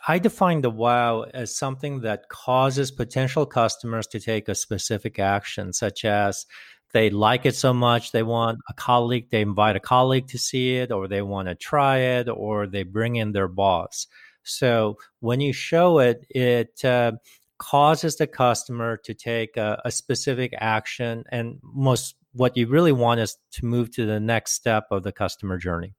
I 0.07 0.17
define 0.17 0.61
the 0.61 0.71
wow 0.71 1.21
as 1.21 1.55
something 1.55 2.01
that 2.01 2.27
causes 2.29 2.89
potential 2.89 3.45
customers 3.45 4.07
to 4.07 4.19
take 4.19 4.49
a 4.49 4.55
specific 4.55 5.19
action, 5.19 5.73
such 5.73 6.05
as 6.05 6.47
they 6.91 7.11
like 7.11 7.45
it 7.45 7.55
so 7.55 7.73
much 7.73 8.11
they 8.11 8.23
want 8.23 8.59
a 8.67 8.73
colleague, 8.73 9.29
they 9.29 9.41
invite 9.41 9.75
a 9.75 9.79
colleague 9.79 10.27
to 10.29 10.39
see 10.39 10.75
it, 10.77 10.91
or 10.91 11.07
they 11.07 11.21
want 11.21 11.49
to 11.49 11.55
try 11.55 11.97
it, 11.97 12.29
or 12.29 12.65
they 12.65 12.83
bring 12.83 13.15
in 13.15 13.31
their 13.31 13.47
boss. 13.47 14.07
So 14.43 14.97
when 15.19 15.39
you 15.39 15.53
show 15.53 15.99
it, 15.99 16.25
it 16.29 16.83
uh, 16.83 17.13
causes 17.57 18.17
the 18.17 18.27
customer 18.27 18.97
to 19.05 19.13
take 19.13 19.57
a, 19.57 19.81
a 19.85 19.91
specific 19.91 20.53
action 20.57 21.23
and 21.31 21.59
most 21.63 22.15
what 22.35 22.57
you 22.57 22.67
really 22.67 22.91
want 22.91 23.19
is 23.19 23.37
to 23.51 23.65
move 23.65 23.91
to 23.91 24.07
the 24.07 24.19
next 24.19 24.53
step 24.53 24.85
of 24.89 25.03
the 25.03 25.11
customer 25.11 25.57
journey. 25.57 25.93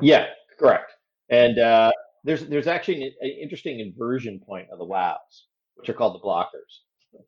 Yeah 0.00 0.26
correct. 0.58 0.92
And 1.30 1.58
uh, 1.58 1.90
there's 2.22 2.46
there's 2.46 2.66
actually 2.66 3.02
an, 3.02 3.30
interesting 3.42 3.80
inversion 3.80 4.40
point 4.40 4.68
of 4.70 4.78
the 4.78 4.84
wows 4.84 5.46
which 5.76 5.88
are 5.88 5.94
called 5.94 6.14
the 6.14 6.24
blockers. 6.24 7.22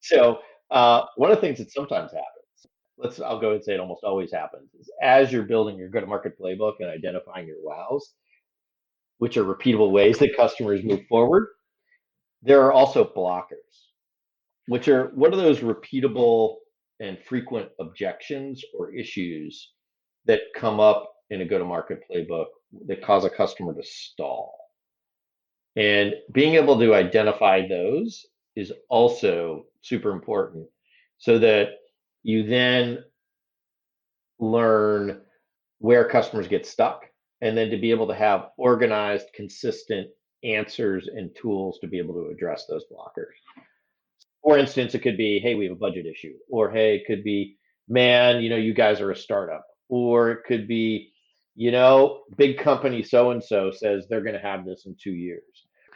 So 0.00 0.38
uh, 0.70 1.02
one 1.16 1.30
of 1.30 1.36
the 1.36 1.40
things 1.40 1.58
that 1.58 1.72
sometimes 1.72 2.12
happens 2.12 2.36
let's 2.98 3.20
I'll 3.20 3.40
go 3.40 3.52
and 3.52 3.62
say 3.62 3.74
it 3.74 3.80
almost 3.80 4.04
always 4.04 4.32
happens 4.32 4.74
is 4.78 4.90
as 5.02 5.32
you're 5.32 5.42
building 5.42 5.76
your 5.76 5.88
go-to-market 5.88 6.38
playbook 6.40 6.74
and 6.80 6.88
identifying 6.88 7.46
your 7.46 7.58
wows, 7.62 8.14
which 9.18 9.36
are 9.36 9.44
repeatable 9.44 9.90
ways 9.90 10.18
that 10.18 10.36
customers 10.36 10.82
move 10.84 11.06
forward, 11.08 11.46
there 12.42 12.62
are 12.62 12.72
also 12.72 13.04
blockers, 13.16 13.90
which 14.66 14.88
are 14.88 15.10
what 15.14 15.32
are 15.32 15.36
those 15.36 15.60
repeatable 15.60 16.56
and 17.00 17.18
frequent 17.26 17.68
objections 17.80 18.62
or 18.78 18.94
issues 18.94 19.72
that 20.26 20.40
come 20.54 20.80
up 20.80 21.12
in 21.30 21.40
a 21.40 21.44
go-to-market 21.44 22.00
playbook 22.10 22.46
that 22.86 23.02
cause 23.02 23.24
a 23.24 23.30
customer 23.30 23.74
to 23.74 23.82
stall. 23.82 24.56
And 25.76 26.14
being 26.32 26.54
able 26.54 26.78
to 26.78 26.94
identify 26.94 27.66
those 27.66 28.24
is 28.54 28.72
also 28.88 29.64
super 29.82 30.10
important 30.12 30.66
so 31.18 31.38
that 31.38 31.70
you 32.22 32.44
then 32.44 33.04
learn 34.38 35.20
where 35.78 36.08
customers 36.08 36.48
get 36.48 36.66
stuck 36.66 37.04
and 37.40 37.56
then 37.56 37.70
to 37.70 37.76
be 37.76 37.90
able 37.90 38.06
to 38.06 38.14
have 38.14 38.48
organized 38.56 39.26
consistent 39.34 40.08
answers 40.44 41.08
and 41.08 41.34
tools 41.34 41.78
to 41.80 41.86
be 41.86 41.98
able 41.98 42.14
to 42.14 42.30
address 42.30 42.66
those 42.66 42.84
blockers. 42.92 43.34
For 44.42 44.58
instance 44.58 44.94
it 44.94 45.00
could 45.00 45.16
be 45.16 45.40
hey 45.40 45.54
we 45.54 45.64
have 45.64 45.72
a 45.72 45.78
budget 45.78 46.06
issue 46.06 46.34
or 46.50 46.70
hey 46.70 46.96
it 46.96 47.06
could 47.06 47.24
be 47.24 47.56
man 47.88 48.42
you 48.42 48.50
know 48.50 48.56
you 48.56 48.74
guys 48.74 49.00
are 49.00 49.10
a 49.10 49.16
startup 49.16 49.64
or 49.88 50.30
it 50.30 50.44
could 50.46 50.68
be 50.68 51.12
you 51.54 51.70
know 51.70 52.22
big 52.36 52.58
company 52.58 53.02
so 53.02 53.30
and 53.30 53.42
so 53.42 53.70
says 53.70 54.06
they're 54.08 54.22
going 54.22 54.34
to 54.34 54.40
have 54.40 54.64
this 54.64 54.86
in 54.86 54.96
two 55.02 55.12
years. 55.12 55.42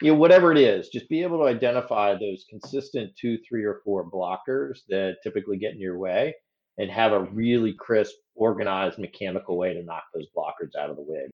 You 0.03 0.13
know, 0.13 0.19
whatever 0.19 0.51
it 0.51 0.57
is, 0.57 0.89
just 0.89 1.11
be 1.11 1.23
able 1.23 1.37
to 1.39 1.45
identify 1.45 2.15
those 2.15 2.47
consistent 2.49 3.15
two, 3.21 3.39
three, 3.47 3.65
or 3.65 3.83
four 3.85 4.11
blockers 4.11 4.79
that 4.89 5.17
typically 5.23 5.59
get 5.59 5.75
in 5.75 5.81
your 5.81 5.99
way 5.99 6.35
and 6.81 6.91
have 6.91 7.13
a 7.13 7.21
really 7.21 7.75
crisp, 7.75 8.15
organized, 8.35 8.99
mechanical 8.99 9.59
way 9.59 9.75
to 9.75 9.83
knock 9.83 10.05
those 10.15 10.27
blockers 10.37 10.81
out 10.81 10.89
of 10.89 10.97
the 10.97 11.03
way. 11.03 11.29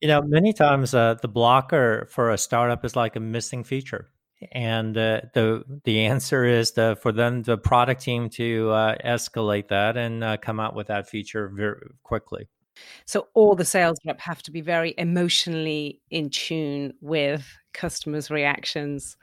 You 0.00 0.08
know, 0.08 0.22
many 0.22 0.52
times 0.52 0.92
uh, 0.92 1.14
the 1.14 1.28
blocker 1.28 2.08
for 2.10 2.30
a 2.30 2.38
startup 2.38 2.84
is 2.84 2.96
like 2.96 3.16
a 3.16 3.20
missing 3.20 3.64
feature. 3.64 4.10
And 4.52 4.96
uh, 4.96 5.22
the 5.34 5.64
the 5.84 6.06
answer 6.06 6.44
is 6.44 6.72
the, 6.72 6.96
for 7.02 7.10
them, 7.10 7.42
the 7.42 7.58
product 7.58 8.02
team 8.02 8.28
to 8.30 8.70
uh, 8.70 8.94
escalate 9.04 9.68
that 9.68 9.96
and 9.96 10.22
uh, 10.22 10.36
come 10.36 10.60
out 10.60 10.76
with 10.76 10.88
that 10.88 11.08
feature 11.08 11.50
very 11.52 11.80
quickly. 12.04 12.48
So 13.04 13.26
all 13.34 13.56
the 13.56 13.64
sales 13.64 13.98
rep 14.06 14.20
have 14.20 14.42
to 14.44 14.52
be 14.52 14.60
very 14.60 14.94
emotionally 14.96 16.00
in 16.10 16.30
tune 16.30 16.94
with 17.00 17.44
customers' 17.72 18.30
reactions. 18.30 19.16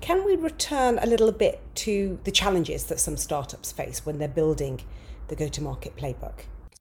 Can 0.00 0.24
we 0.24 0.36
return 0.36 0.98
a 0.98 1.06
little 1.06 1.32
bit 1.32 1.60
to 1.76 2.18
the 2.24 2.30
challenges 2.30 2.84
that 2.84 3.00
some 3.00 3.16
startups 3.16 3.72
face 3.72 4.04
when 4.04 4.18
they're 4.18 4.28
building 4.28 4.80
the 5.28 5.36
go 5.36 5.48
to 5.48 5.62
market 5.62 5.96
playbook? 5.96 6.40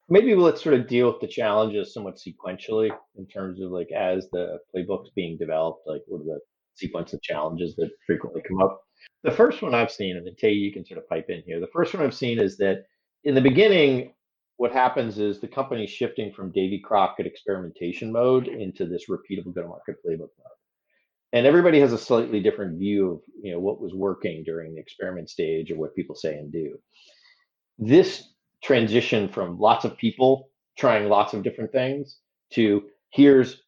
Maybe 0.09 0.35
let's 0.35 0.61
sort 0.61 0.75
of 0.75 0.87
deal 0.87 1.07
with 1.07 1.21
the 1.21 1.27
challenges 1.27 1.93
somewhat 1.93 2.17
sequentially 2.17 2.91
in 3.15 3.25
terms 3.27 3.61
of 3.61 3.71
like 3.71 3.89
as 3.91 4.27
the 4.31 4.59
playbook's 4.75 5.11
being 5.15 5.37
developed, 5.37 5.87
like 5.87 6.01
what 6.07 6.21
are 6.21 6.25
the 6.25 6.39
sequence 6.75 7.13
of 7.13 7.21
challenges 7.21 7.75
that 7.77 7.89
frequently 8.05 8.41
come 8.47 8.61
up. 8.61 8.81
The 9.23 9.31
first 9.31 9.61
one 9.61 9.73
I've 9.73 9.91
seen, 9.91 10.17
and 10.17 10.25
then 10.25 10.35
Tae, 10.37 10.51
you 10.51 10.73
can 10.73 10.85
sort 10.85 10.97
of 10.97 11.07
pipe 11.07 11.29
in 11.29 11.43
here. 11.45 11.59
The 11.59 11.67
first 11.67 11.93
one 11.93 12.03
I've 12.03 12.13
seen 12.13 12.39
is 12.39 12.57
that 12.57 12.83
in 13.23 13.35
the 13.35 13.41
beginning, 13.41 14.13
what 14.57 14.71
happens 14.71 15.17
is 15.17 15.39
the 15.39 15.47
company's 15.47 15.89
shifting 15.89 16.31
from 16.33 16.51
Davy 16.51 16.79
Crockett 16.79 17.25
experimentation 17.25 18.11
mode 18.11 18.47
into 18.47 18.85
this 18.85 19.05
repeatable 19.09 19.53
go-to-market 19.53 19.95
playbook 20.05 20.19
mode. 20.19 20.59
And 21.33 21.47
everybody 21.47 21.79
has 21.79 21.91
a 21.91 21.97
slightly 21.97 22.39
different 22.39 22.77
view 22.77 23.11
of 23.11 23.21
you 23.41 23.51
know 23.51 23.59
what 23.59 23.81
was 23.81 23.93
working 23.93 24.43
during 24.43 24.75
the 24.75 24.81
experiment 24.81 25.29
stage 25.29 25.71
or 25.71 25.77
what 25.77 25.95
people 25.95 26.15
say 26.15 26.35
and 26.35 26.51
do. 26.51 26.77
This 27.79 28.29
transition 28.63 29.27
from 29.27 29.59
lots 29.59 29.83
of 29.83 29.97
people 29.97 30.49
trying 30.77 31.09
lots 31.09 31.33
of 31.33 31.43
different 31.43 31.71
things 31.71 32.19
to 32.53 32.83
here's 33.09 33.63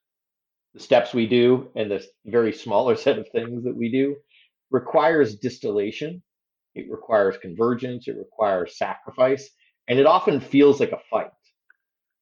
the 0.73 0.79
steps 0.79 1.13
we 1.13 1.27
do 1.27 1.69
and 1.75 1.89
this 1.89 2.07
very 2.25 2.53
smaller 2.53 2.95
set 3.05 3.17
of 3.17 3.27
things 3.29 3.63
that 3.63 3.75
we 3.75 3.91
do 3.91 4.15
requires 4.71 5.35
distillation. 5.35 6.21
It 6.75 6.85
requires 6.89 7.37
convergence. 7.37 8.07
It 8.07 8.17
requires 8.17 8.77
sacrifice 8.77 9.49
and 9.87 9.99
it 9.99 10.05
often 10.05 10.39
feels 10.39 10.79
like 10.79 10.91
a 10.91 10.99
fight 11.09 11.31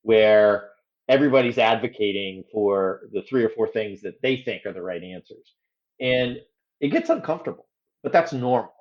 where 0.03 0.69
everybody's 1.09 1.57
advocating 1.57 2.43
for 2.51 3.01
the 3.11 3.21
three 3.23 3.43
or 3.43 3.49
four 3.49 3.67
things 3.67 4.01
that 4.01 4.21
they 4.21 4.37
think 4.37 4.65
are 4.65 4.73
the 4.73 4.81
right 4.81 5.03
answers. 5.03 5.53
And 5.99 6.37
it 6.79 6.89
gets 6.89 7.09
uncomfortable, 7.09 7.67
but 8.01 8.11
that's 8.11 8.33
normal. 8.33 8.73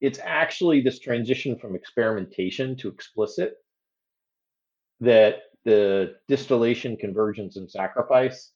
It's 0.00 0.18
actually 0.22 0.82
this 0.82 0.98
transition 0.98 1.58
from 1.58 1.74
experimentation 1.74 2.76
to 2.78 2.88
explicit 2.88 3.54
that 5.00 5.36
the 5.64 6.14
distillation, 6.28 6.96
convergence, 6.96 7.56
and 7.56 7.70
sacrifice 7.70 8.52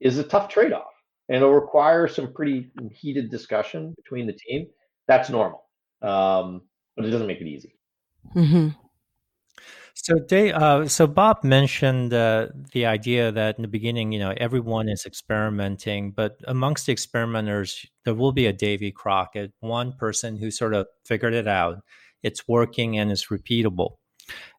is 0.00 0.18
a 0.18 0.24
tough 0.24 0.48
trade 0.48 0.72
off. 0.72 0.92
And 1.28 1.36
it'll 1.36 1.54
require 1.54 2.08
some 2.08 2.32
pretty 2.32 2.70
heated 2.92 3.30
discussion 3.30 3.94
between 3.96 4.26
the 4.26 4.32
team. 4.32 4.66
That's 5.08 5.30
normal, 5.30 5.64
um, 6.02 6.62
but 6.96 7.06
it 7.06 7.10
doesn't 7.10 7.26
make 7.26 7.40
it 7.40 7.46
easy. 7.46 7.76
Mm-hmm. 8.34 8.68
So, 9.94 10.18
Dave, 10.18 10.54
uh, 10.54 10.88
so 10.88 11.06
Bob 11.06 11.44
mentioned 11.44 12.12
uh, 12.14 12.48
the 12.72 12.86
idea 12.86 13.30
that 13.30 13.56
in 13.56 13.62
the 13.62 13.68
beginning, 13.68 14.10
you 14.12 14.18
know, 14.18 14.34
everyone 14.36 14.88
is 14.88 15.04
experimenting, 15.06 16.12
but 16.12 16.38
amongst 16.48 16.86
the 16.86 16.92
experimenters, 16.92 17.86
there 18.04 18.14
will 18.14 18.32
be 18.32 18.46
a 18.46 18.52
Davy 18.52 18.90
Crockett, 18.90 19.52
one 19.60 19.92
person 19.92 20.38
who 20.38 20.50
sort 20.50 20.74
of 20.74 20.86
figured 21.04 21.34
it 21.34 21.46
out. 21.46 21.78
It's 22.22 22.48
working 22.48 22.98
and 22.98 23.12
it's 23.12 23.26
repeatable. 23.26 23.96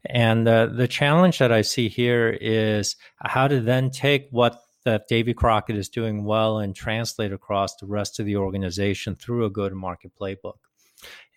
And 0.06 0.48
uh, 0.48 0.68
the 0.68 0.88
challenge 0.88 1.40
that 1.40 1.52
I 1.52 1.62
see 1.62 1.90
here 1.90 2.38
is 2.40 2.96
how 3.18 3.48
to 3.48 3.60
then 3.60 3.90
take 3.90 4.28
what 4.32 4.60
that 4.86 5.08
Davy 5.08 5.34
Crockett 5.34 5.78
is 5.78 5.90
doing 5.90 6.26
well 6.26 6.60
and 6.60 6.76
translate 6.76 7.32
across 7.32 7.76
the 7.76 7.88
rest 7.88 8.20
of 8.20 8.26
the 8.26 8.36
organization 8.36 9.16
through 9.16 9.46
a 9.46 9.50
go-to-market 9.50 10.12
playbook 10.20 10.60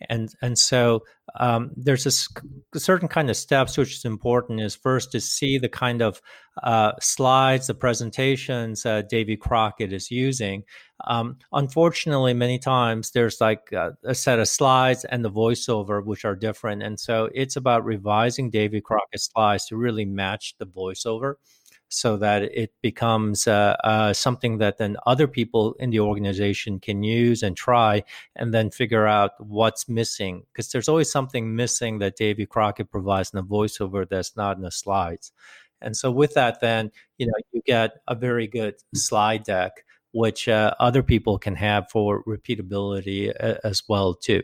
and 0.09 0.35
and 0.42 0.59
so 0.59 1.02
um, 1.38 1.70
there's 1.76 2.07
a, 2.07 2.79
certain 2.79 3.09
kind 3.09 3.31
of 3.31 3.37
steps 3.37 3.76
which 3.76 3.96
is 3.96 4.05
important 4.05 4.61
is 4.61 4.74
first 4.74 5.12
to 5.12 5.20
see 5.20 5.59
the 5.59 5.68
kind 5.68 6.02
of 6.02 6.20
uh, 6.62 6.92
slides 7.00 7.66
the 7.66 7.74
presentations 7.74 8.87
uh, 8.87 9.02
davy 9.02 9.37
crockett 9.37 9.92
is 9.92 10.11
using. 10.11 10.62
Um, 11.07 11.37
unfortunately 11.52 12.33
many 12.33 12.59
times 12.59 13.11
there's 13.11 13.40
like 13.40 13.70
a, 13.72 13.92
a, 14.05 14.14
set 14.14 14.38
of 14.38 14.48
slides 14.48 15.05
and 15.05 15.24
the 15.24 15.31
voiceover 15.31 16.05
which 16.05 16.24
are 16.24 16.37
different. 16.37 16.83
And 16.83 16.98
so 16.98 17.29
it's 17.35 17.57
about 17.57 17.85
revising 17.85 18.50
davy 18.50 18.81
crockett's 18.81 19.31
slides 19.33 19.66
to 19.66 19.76
really 19.76 20.07
match 20.07 20.55
the 20.59 20.66
voiceover 20.66 21.35
so 21.88 22.16
that 22.16 22.42
it 22.42 22.72
becomes 22.83 23.46
uh, 23.46 23.77
uh, 23.85 24.12
something 24.12 24.59
that 24.59 24.79
then 24.79 24.96
other 25.07 25.29
people 25.29 25.75
in 25.79 25.90
the 25.90 26.01
organization 26.01 26.81
can 26.81 27.03
use 27.03 27.42
and 27.42 27.57
try 27.57 28.03
and 28.35 28.53
then 28.53 28.70
figure 28.70 29.07
out 29.07 29.33
what's 29.38 29.88
missing 29.88 30.42
because 30.53 30.70
there's 30.70 30.88
always 30.88 31.11
something 31.11 31.55
missing 31.55 31.99
that 31.99 32.16
Davy 32.16 32.46
Crockett 32.46 32.90
provides 32.90 33.31
in 33.33 33.37
the 33.37 33.44
voiceover 33.44 34.09
that's 34.09 34.37
not 34.37 34.57
in 34.57 34.62
the 34.62 34.70
slides. 34.70 35.33
And 35.81 35.96
so 35.96 36.11
with 36.11 36.35
that, 36.35 36.61
then 36.61 36.90
you 37.18 37.27
know 37.27 37.35
you 37.53 37.62
get 37.66 37.99
a 38.09 38.14
very 38.14 38.46
good 38.46 38.77
slide 38.94 39.44
deck, 39.44 39.85
which 40.12 40.49
uh, 40.49 40.75
other 40.81 41.03
people 41.03 41.38
can 41.38 41.55
have 41.55 41.90
for 41.90 42.25
repeatability 42.25 43.33
uh, 43.38 43.59
as 43.62 43.83
well 43.88 44.14
too. 44.14 44.42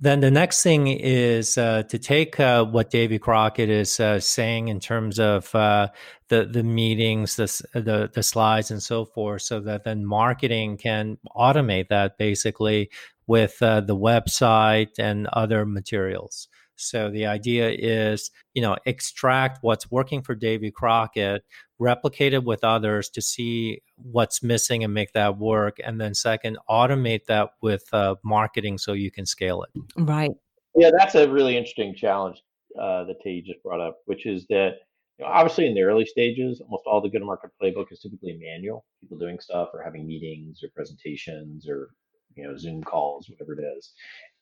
Then 0.00 0.20
the 0.20 0.30
next 0.30 0.62
thing 0.62 0.88
is 0.88 1.56
uh, 1.56 1.84
to 1.84 1.98
take 1.98 2.40
uh, 2.40 2.64
what 2.64 2.90
Davy 2.90 3.18
Crockett 3.18 3.70
is 3.70 4.00
uh, 4.00 4.18
saying 4.20 4.68
in 4.68 4.80
terms 4.80 5.18
of 5.18 5.54
uh, 5.54 5.88
the 6.28 6.44
the 6.44 6.64
meetings, 6.64 7.36
the, 7.36 7.46
the 7.74 8.10
the 8.12 8.22
slides, 8.22 8.70
and 8.70 8.82
so 8.82 9.04
forth, 9.04 9.42
so 9.42 9.60
that 9.60 9.84
then 9.84 10.04
marketing 10.04 10.76
can 10.78 11.18
automate 11.36 11.88
that 11.88 12.18
basically 12.18 12.90
with 13.26 13.62
uh, 13.62 13.80
the 13.80 13.96
website 13.96 14.98
and 14.98 15.28
other 15.28 15.64
materials. 15.64 16.48
So 16.76 17.08
the 17.10 17.26
idea 17.26 17.70
is, 17.70 18.30
you 18.52 18.62
know, 18.62 18.76
extract 18.84 19.58
what's 19.62 19.90
working 19.90 20.22
for 20.22 20.34
Davy 20.34 20.70
Crockett, 20.70 21.44
replicate 21.84 22.32
it 22.32 22.42
with 22.42 22.64
others 22.64 23.10
to 23.10 23.20
see 23.20 23.82
what's 23.96 24.42
missing 24.42 24.82
and 24.82 24.94
make 24.94 25.12
that 25.12 25.38
work, 25.38 25.76
and 25.84 26.00
then 26.00 26.14
second, 26.14 26.56
automate 26.68 27.26
that 27.26 27.50
with 27.60 27.84
uh, 27.92 28.14
marketing 28.24 28.78
so 28.78 28.94
you 28.94 29.10
can 29.10 29.26
scale 29.26 29.62
it. 29.62 29.70
Right. 29.96 30.32
Yeah, 30.74 30.90
that's 30.96 31.14
a 31.14 31.30
really 31.30 31.56
interesting 31.56 31.94
challenge 31.94 32.42
uh, 32.80 33.04
that 33.04 33.16
Tae 33.22 33.42
just 33.46 33.62
brought 33.62 33.80
up, 33.80 33.98
which 34.06 34.26
is 34.26 34.46
that 34.48 34.72
you 35.18 35.24
know, 35.24 35.30
obviously 35.30 35.66
in 35.66 35.74
the 35.74 35.82
early 35.82 36.06
stages, 36.06 36.60
almost 36.60 36.84
all 36.86 37.00
the 37.00 37.08
go-to-market 37.08 37.50
playbook 37.62 37.92
is 37.92 38.00
typically 38.00 38.36
manual, 38.40 38.84
people 39.00 39.18
doing 39.18 39.38
stuff 39.38 39.68
or 39.72 39.82
having 39.82 40.06
meetings 40.06 40.60
or 40.64 40.70
presentations 40.74 41.68
or 41.68 41.90
you 42.34 42.44
know, 42.44 42.56
Zoom 42.56 42.82
calls, 42.82 43.28
whatever 43.28 43.52
it 43.58 43.64
is. 43.76 43.92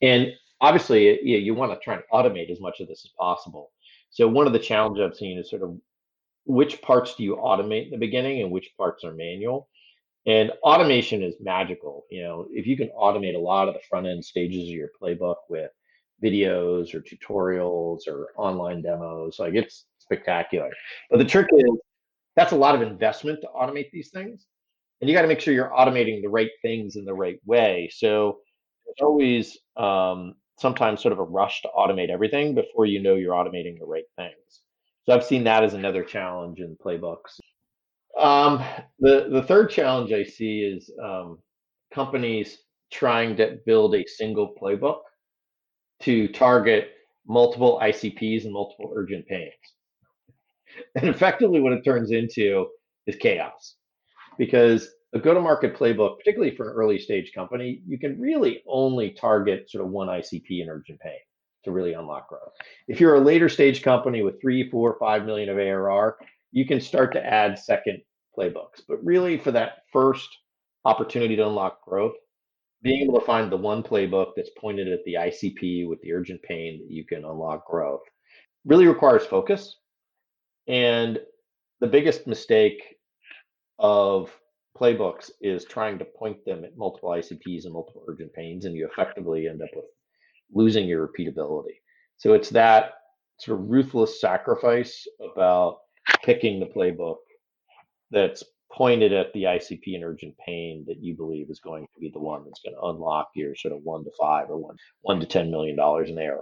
And 0.01 0.33
obviously, 0.61 1.21
you, 1.23 1.37
you 1.39 1.55
want 1.55 1.73
to 1.73 1.85
try 1.85 1.95
and 1.95 2.05
automate 2.13 2.51
as 2.51 2.61
much 2.61 2.81
of 2.81 2.89
this 2.89 3.05
as 3.05 3.11
possible. 3.19 3.71
So 4.11 4.29
one 4.29 4.47
of 4.47 4.55
the 4.55 4.59
challenges 4.59 5.03
I've 5.05 5.17
seen 5.17 5.39
is 5.39 5.51
sort 5.51 5.63
of 5.63 5.77
which 6.45 6.83
parts 6.83 7.15
do 7.15 7.23
you 7.23 7.37
automate 7.37 7.87
in 7.87 7.91
the 7.91 7.97
beginning 7.97 8.43
and 8.43 8.51
which 8.51 8.71
parts 8.77 9.05
are 9.05 9.15
manual. 9.15 9.69
And 10.27 10.53
automation 10.63 11.23
is 11.23 11.35
magical. 11.41 12.05
You 12.11 12.23
know, 12.23 12.47
if 12.51 12.67
you 12.67 12.77
can 12.77 12.91
automate 12.91 13.35
a 13.35 13.41
lot 13.41 13.69
of 13.69 13.75
the 13.75 13.81
front 13.89 14.07
end 14.07 14.25
stages 14.25 14.63
of 14.63 14.69
your 14.69 14.91
playbook 15.01 15.37
with 15.49 15.71
videos 16.23 16.95
or 16.95 17.01
tutorials 17.01 18.07
or 18.07 18.29
online 18.37 18.83
demos, 18.83 19.39
like 19.39 19.55
it's 19.55 19.87
spectacular. 19.99 20.71
But 21.11 21.19
the 21.19 21.25
trick 21.25 21.49
is 21.53 21.65
that's 22.37 22.53
a 22.53 22.57
lot 22.57 22.75
of 22.75 22.83
investment 22.83 23.41
to 23.43 23.49
automate 23.49 23.91
these 23.93 24.11
things. 24.11 24.47
And 25.01 25.11
you 25.11 25.17
got 25.17 25.23
to 25.23 25.29
make 25.29 25.41
sure 25.41 25.53
you're 25.53 25.71
automating 25.71 26.23
the 26.23 26.29
right 26.29 26.51
things 26.63 26.97
in 26.97 27.05
the 27.05 27.15
right 27.15 27.39
way. 27.45 27.91
So 27.93 28.39
there's 28.87 29.05
always 29.05 29.59
um, 29.77 30.35
sometimes 30.59 31.03
sort 31.03 31.13
of 31.13 31.19
a 31.19 31.25
rush 31.25 31.63
to 31.63 31.69
automate 31.77 32.09
everything 32.09 32.55
before 32.55 32.87
you 32.87 33.03
know 33.03 33.17
you're 33.17 33.35
automating 33.35 33.79
the 33.79 33.87
right 33.87 34.05
things. 34.17 34.63
So 35.05 35.15
I've 35.15 35.25
seen 35.25 35.45
that 35.45 35.65
as 35.65 35.75
another 35.75 36.05
challenge 36.05 36.61
in 36.61 36.77
playbooks. 36.77 37.39
Um, 38.19 38.65
the 39.01 39.29
the 39.31 39.43
third 39.43 39.71
challenge 39.71 40.13
I 40.13 40.23
see 40.23 40.61
is 40.61 40.91
um, 41.03 41.39
companies 41.93 42.59
trying 42.93 43.37
to 43.37 43.59
build 43.67 43.95
a 43.95 44.05
single 44.07 44.55
playbook 44.61 45.01
to 46.03 46.29
target 46.29 46.93
multiple 47.27 47.81
ICPs 47.83 48.45
and 48.45 48.53
multiple 48.53 48.93
urgent 48.95 49.27
pains. 49.27 49.53
And 50.95 51.11
effectively, 51.11 51.61
what 51.61 51.75
it 51.75 51.85
turns 51.85 52.13
into 52.13 52.67
is 53.07 53.17
chaos 53.17 53.77
because 54.39 54.89
a 55.13 55.19
go 55.19 55.35
to 55.35 55.41
market 55.41 55.77
playbook, 55.77 56.17
particularly 56.19 56.57
for 56.57 56.71
an 56.71 56.77
early 56.77 56.99
stage 56.99 57.33
company, 57.35 57.83
you 57.87 57.99
can 57.99 58.19
really 58.19 58.63
only 58.67 59.11
target 59.11 59.71
sort 59.71 59.85
of 59.85 59.91
one 59.91 60.09
ICP 60.09 60.63
and 60.63 60.71
urgent 60.71 60.99
pain 61.01 61.19
to 61.65 61.73
really 61.73 61.93
unlock 61.93 62.29
growth. 62.29 62.53
If 62.89 63.01
you're 63.01 63.15
a 63.15 63.21
later 63.21 63.49
stage 63.49 63.83
company 63.83 64.23
with 64.23 64.41
three, 64.41 64.69
four, 64.71 64.97
five 64.99 65.25
million 65.25 65.49
of 65.49 65.59
ARR, 65.59 66.17
you 66.51 66.67
can 66.67 66.81
start 66.81 67.13
to 67.13 67.25
add 67.25 67.59
second 67.59 68.03
playbooks. 68.37 68.83
But 68.87 69.05
really, 69.05 69.39
for 69.39 69.53
that 69.53 69.85
first 69.93 70.29
opportunity 70.85 71.37
to 71.37 71.47
unlock 71.47 71.85
growth, 71.85 72.15
being 72.83 73.03
able 73.03 73.19
to 73.19 73.27
find 73.27 73.51
the 73.51 73.57
one 73.57 73.83
playbook 73.83 74.33
that's 74.37 74.51
pointed 74.59 74.89
at 74.89 75.05
the 75.05 75.15
ICP 75.15 75.89
with 75.89 76.01
the 76.03 76.13
urgent 76.13 76.43
pain 76.43 76.81
that 76.81 76.93
you 76.93 77.05
can 77.07 77.25
unlock 77.25 77.67
growth 77.67 78.03
really 78.65 78.87
requires 78.87 79.25
focus. 79.25 79.79
And 80.67 81.19
the 81.81 81.87
biggest 81.87 82.27
mistake 82.27 82.97
of 83.79 84.31
playbooks 84.77 85.31
is 85.41 85.65
trying 85.65 85.99
to 85.99 86.05
point 86.05 86.45
them 86.45 86.65
at 86.65 86.77
multiple 86.77 87.11
ICPs 87.11 87.65
and 87.65 87.73
multiple 87.73 88.05
urgent 88.09 88.33
pains, 88.33 88.65
and 88.65 88.75
you 88.75 88.89
effectively 88.91 89.49
end 89.49 89.63
up 89.63 89.69
with 89.75 89.85
losing 90.53 90.87
your 90.87 91.07
repeatability. 91.07 91.79
So 92.19 92.35
it's 92.35 92.51
that 92.51 92.93
sort 93.39 93.59
of 93.61 93.69
ruthless 93.69 94.21
sacrifice 94.21 95.07
about 95.33 95.79
picking 96.23 96.61
the 96.61 96.67
playbook 96.67 97.17
that's 98.11 98.45
pointed 98.71 99.13
at 99.13 99.33
the 99.33 99.45
ICP 99.45 99.95
and 99.95 100.05
urgent 100.05 100.35
pain 100.47 100.85
that 100.87 101.03
you 101.03 101.15
believe 101.15 101.51
is 101.51 101.61
going 101.61 101.85
to 101.95 102.01
be 102.01 102.11
the 102.13 102.21
one 102.21 102.45
that's 102.45 102.61
going 102.61 102.75
to 102.75 102.89
unlock 102.89 103.29
your 103.35 103.55
sort 103.55 103.75
of 103.75 103.81
one 103.83 104.05
to 104.05 104.11
five 104.21 104.49
or 104.49 104.57
one 104.57 104.77
one 105.03 105.21
to 105.21 105.27
ten 105.27 105.51
million 105.51 105.77
dollars 105.77 106.09
in 106.09 106.19
ARR. 106.19 106.41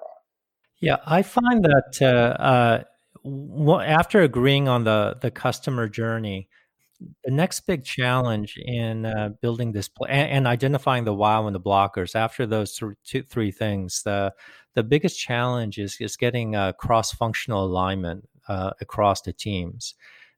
Yeah, 0.80 0.96
I 1.06 1.22
find 1.22 1.64
that 1.64 1.98
uh, 2.00 2.84
uh, 3.28 3.82
after 3.82 4.20
agreeing 4.20 4.68
on 4.68 4.84
the 4.84 5.18
the 5.20 5.30
customer 5.30 5.88
journey, 5.88 6.48
the 7.24 7.30
next 7.30 7.60
big 7.60 7.84
challenge 7.84 8.58
in 8.58 9.06
uh, 9.06 9.30
building 9.40 9.72
this 9.72 9.88
and, 10.08 10.30
and, 10.30 10.46
identifying 10.46 11.04
the 11.04 11.14
wow 11.14 11.46
and 11.46 11.54
the 11.54 11.60
blockers 11.60 12.14
after 12.14 12.46
those 12.46 12.76
th- 12.76 12.92
two, 13.04 13.22
three 13.22 13.50
things 13.50 14.02
the 14.02 14.32
the 14.74 14.82
biggest 14.82 15.18
challenge 15.18 15.78
is 15.78 15.96
is 16.00 16.16
getting 16.16 16.56
uh, 16.56 16.72
cross 16.72 17.12
functional 17.12 17.64
alignment 17.64 18.28
uh, 18.48 18.70
across 18.80 19.22
the 19.22 19.32
teams 19.32 19.94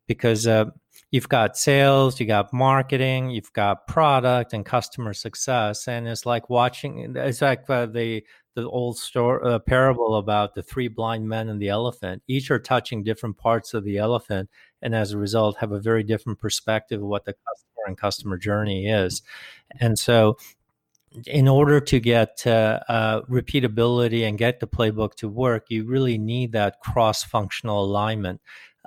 because 0.06 0.46
uh, 0.46 0.66
you've 1.12 1.28
got 1.28 1.56
sales 1.56 2.18
you 2.18 2.26
got 2.26 2.52
marketing 2.52 3.30
you've 3.30 3.52
got 3.52 3.86
product 3.86 4.52
and 4.52 4.66
customer 4.66 5.14
success 5.14 5.86
and 5.86 6.08
it's 6.08 6.26
like 6.26 6.50
watching 6.50 7.14
it's 7.16 7.40
like 7.40 7.70
uh, 7.70 7.86
the 7.86 8.24
the 8.54 8.68
old 8.68 8.98
story 8.98 9.40
uh, 9.44 9.58
parable 9.58 10.16
about 10.16 10.54
the 10.54 10.62
three 10.62 10.88
blind 10.88 11.28
men 11.28 11.48
and 11.48 11.60
the 11.60 11.68
elephant. 11.68 12.22
Each 12.28 12.50
are 12.50 12.58
touching 12.58 13.02
different 13.02 13.38
parts 13.38 13.74
of 13.74 13.84
the 13.84 13.98
elephant 13.98 14.50
and 14.82 14.94
as 14.94 15.12
a 15.12 15.18
result 15.18 15.56
have 15.58 15.72
a 15.72 15.80
very 15.80 16.02
different 16.02 16.38
perspective 16.38 17.00
of 17.00 17.08
what 17.08 17.24
the 17.24 17.32
customer 17.32 17.86
and 17.86 17.96
customer 17.96 18.36
journey 18.36 18.88
is. 18.88 19.22
And 19.80 19.98
so 19.98 20.36
in 21.26 21.46
order 21.46 21.78
to 21.78 22.00
get 22.00 22.46
uh, 22.46 22.80
uh, 22.88 23.22
repeatability 23.22 24.26
and 24.26 24.38
get 24.38 24.60
the 24.60 24.66
playbook 24.66 25.14
to 25.14 25.28
work 25.28 25.66
you 25.68 25.84
really 25.84 26.16
need 26.16 26.52
that 26.52 26.80
cross-functional 26.80 27.84
alignment 27.84 28.40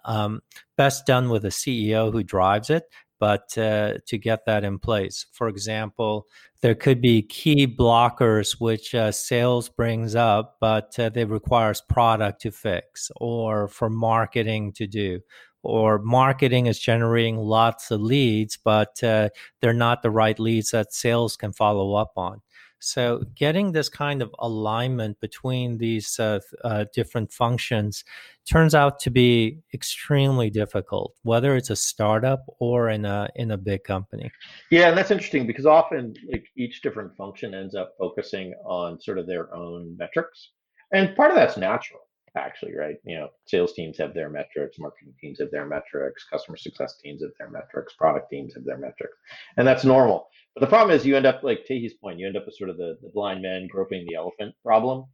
um, 0.05 0.41
best 0.77 1.05
done 1.05 1.29
with 1.29 1.45
a 1.45 1.49
ceo 1.49 2.11
who 2.11 2.23
drives 2.23 2.69
it 2.69 2.83
but 3.19 3.57
uh, 3.57 3.93
to 4.05 4.17
get 4.17 4.45
that 4.45 4.63
in 4.63 4.79
place. 4.79 5.25
For 5.31 5.47
example, 5.47 6.27
there 6.61 6.75
could 6.75 7.01
be 7.01 7.21
key 7.21 7.67
blockers 7.67 8.59
which 8.59 8.93
uh, 8.93 9.11
sales 9.11 9.69
brings 9.69 10.15
up, 10.15 10.57
but 10.59 10.97
uh, 10.99 11.09
they 11.09 11.25
requires 11.25 11.81
product 11.81 12.41
to 12.41 12.51
fix 12.51 13.09
or 13.17 13.67
for 13.67 13.89
marketing 13.89 14.73
to 14.73 14.87
do, 14.87 15.21
or 15.63 15.99
marketing 15.99 16.65
is 16.65 16.79
generating 16.79 17.37
lots 17.37 17.89
of 17.91 18.01
leads, 18.01 18.57
but 18.57 19.01
uh, 19.03 19.29
they're 19.61 19.73
not 19.73 20.01
the 20.01 20.11
right 20.11 20.39
leads 20.39 20.71
that 20.71 20.93
sales 20.93 21.37
can 21.37 21.53
follow 21.53 21.93
up 21.95 22.11
on. 22.17 22.41
So, 22.79 23.23
getting 23.35 23.71
this 23.71 23.89
kind 23.89 24.21
of 24.21 24.33
alignment 24.39 25.19
between 25.19 25.77
these 25.77 26.19
uh, 26.19 26.39
uh, 26.63 26.85
different 26.93 27.31
functions 27.31 28.03
turns 28.49 28.75
out 28.75 28.99
to 28.99 29.09
be 29.09 29.59
extremely 29.73 30.49
difficult, 30.49 31.15
whether 31.23 31.55
it's 31.55 31.69
a 31.69 31.75
startup 31.75 32.45
or 32.59 32.89
in 32.89 33.05
a 33.05 33.29
in 33.35 33.51
a 33.51 33.57
big 33.57 33.83
company. 33.83 34.31
Yeah, 34.69 34.89
and 34.89 34.97
that's 34.97 35.11
interesting 35.11 35.47
because 35.47 35.65
often, 35.65 36.13
like 36.31 36.45
each 36.57 36.81
different 36.81 37.15
function 37.15 37.53
ends 37.53 37.75
up 37.75 37.93
focusing 37.97 38.53
on 38.65 38.99
sort 38.99 39.17
of 39.17 39.27
their 39.27 39.53
own 39.55 39.95
metrics, 39.97 40.51
and 40.93 41.15
part 41.15 41.31
of 41.31 41.37
that's 41.37 41.57
natural 41.57 42.01
actually, 42.35 42.75
right? 42.75 42.95
You 43.05 43.17
know, 43.17 43.29
sales 43.45 43.73
teams 43.73 43.97
have 43.97 44.13
their 44.13 44.29
metrics, 44.29 44.77
marketing 44.79 45.13
teams 45.19 45.39
have 45.39 45.51
their 45.51 45.65
metrics, 45.65 46.25
customer 46.31 46.57
success 46.57 46.95
teams 47.01 47.21
have 47.21 47.31
their 47.39 47.49
metrics, 47.49 47.93
product 47.93 48.29
teams 48.29 48.53
have 48.55 48.65
their 48.65 48.77
metrics, 48.77 49.17
and 49.57 49.67
that's 49.67 49.85
normal. 49.85 50.27
But 50.53 50.61
the 50.61 50.67
problem 50.67 50.95
is, 50.95 51.05
you 51.05 51.17
end 51.17 51.25
up 51.25 51.43
like 51.43 51.65
Tae 51.65 51.79
Hea's 51.79 51.93
point, 51.93 52.19
you 52.19 52.27
end 52.27 52.37
up 52.37 52.45
with 52.45 52.55
sort 52.55 52.69
of 52.69 52.77
the, 52.77 52.97
the 53.01 53.09
blind 53.13 53.41
man 53.41 53.67
groping 53.67 54.05
the 54.07 54.15
elephant 54.15 54.55
problem. 54.63 55.05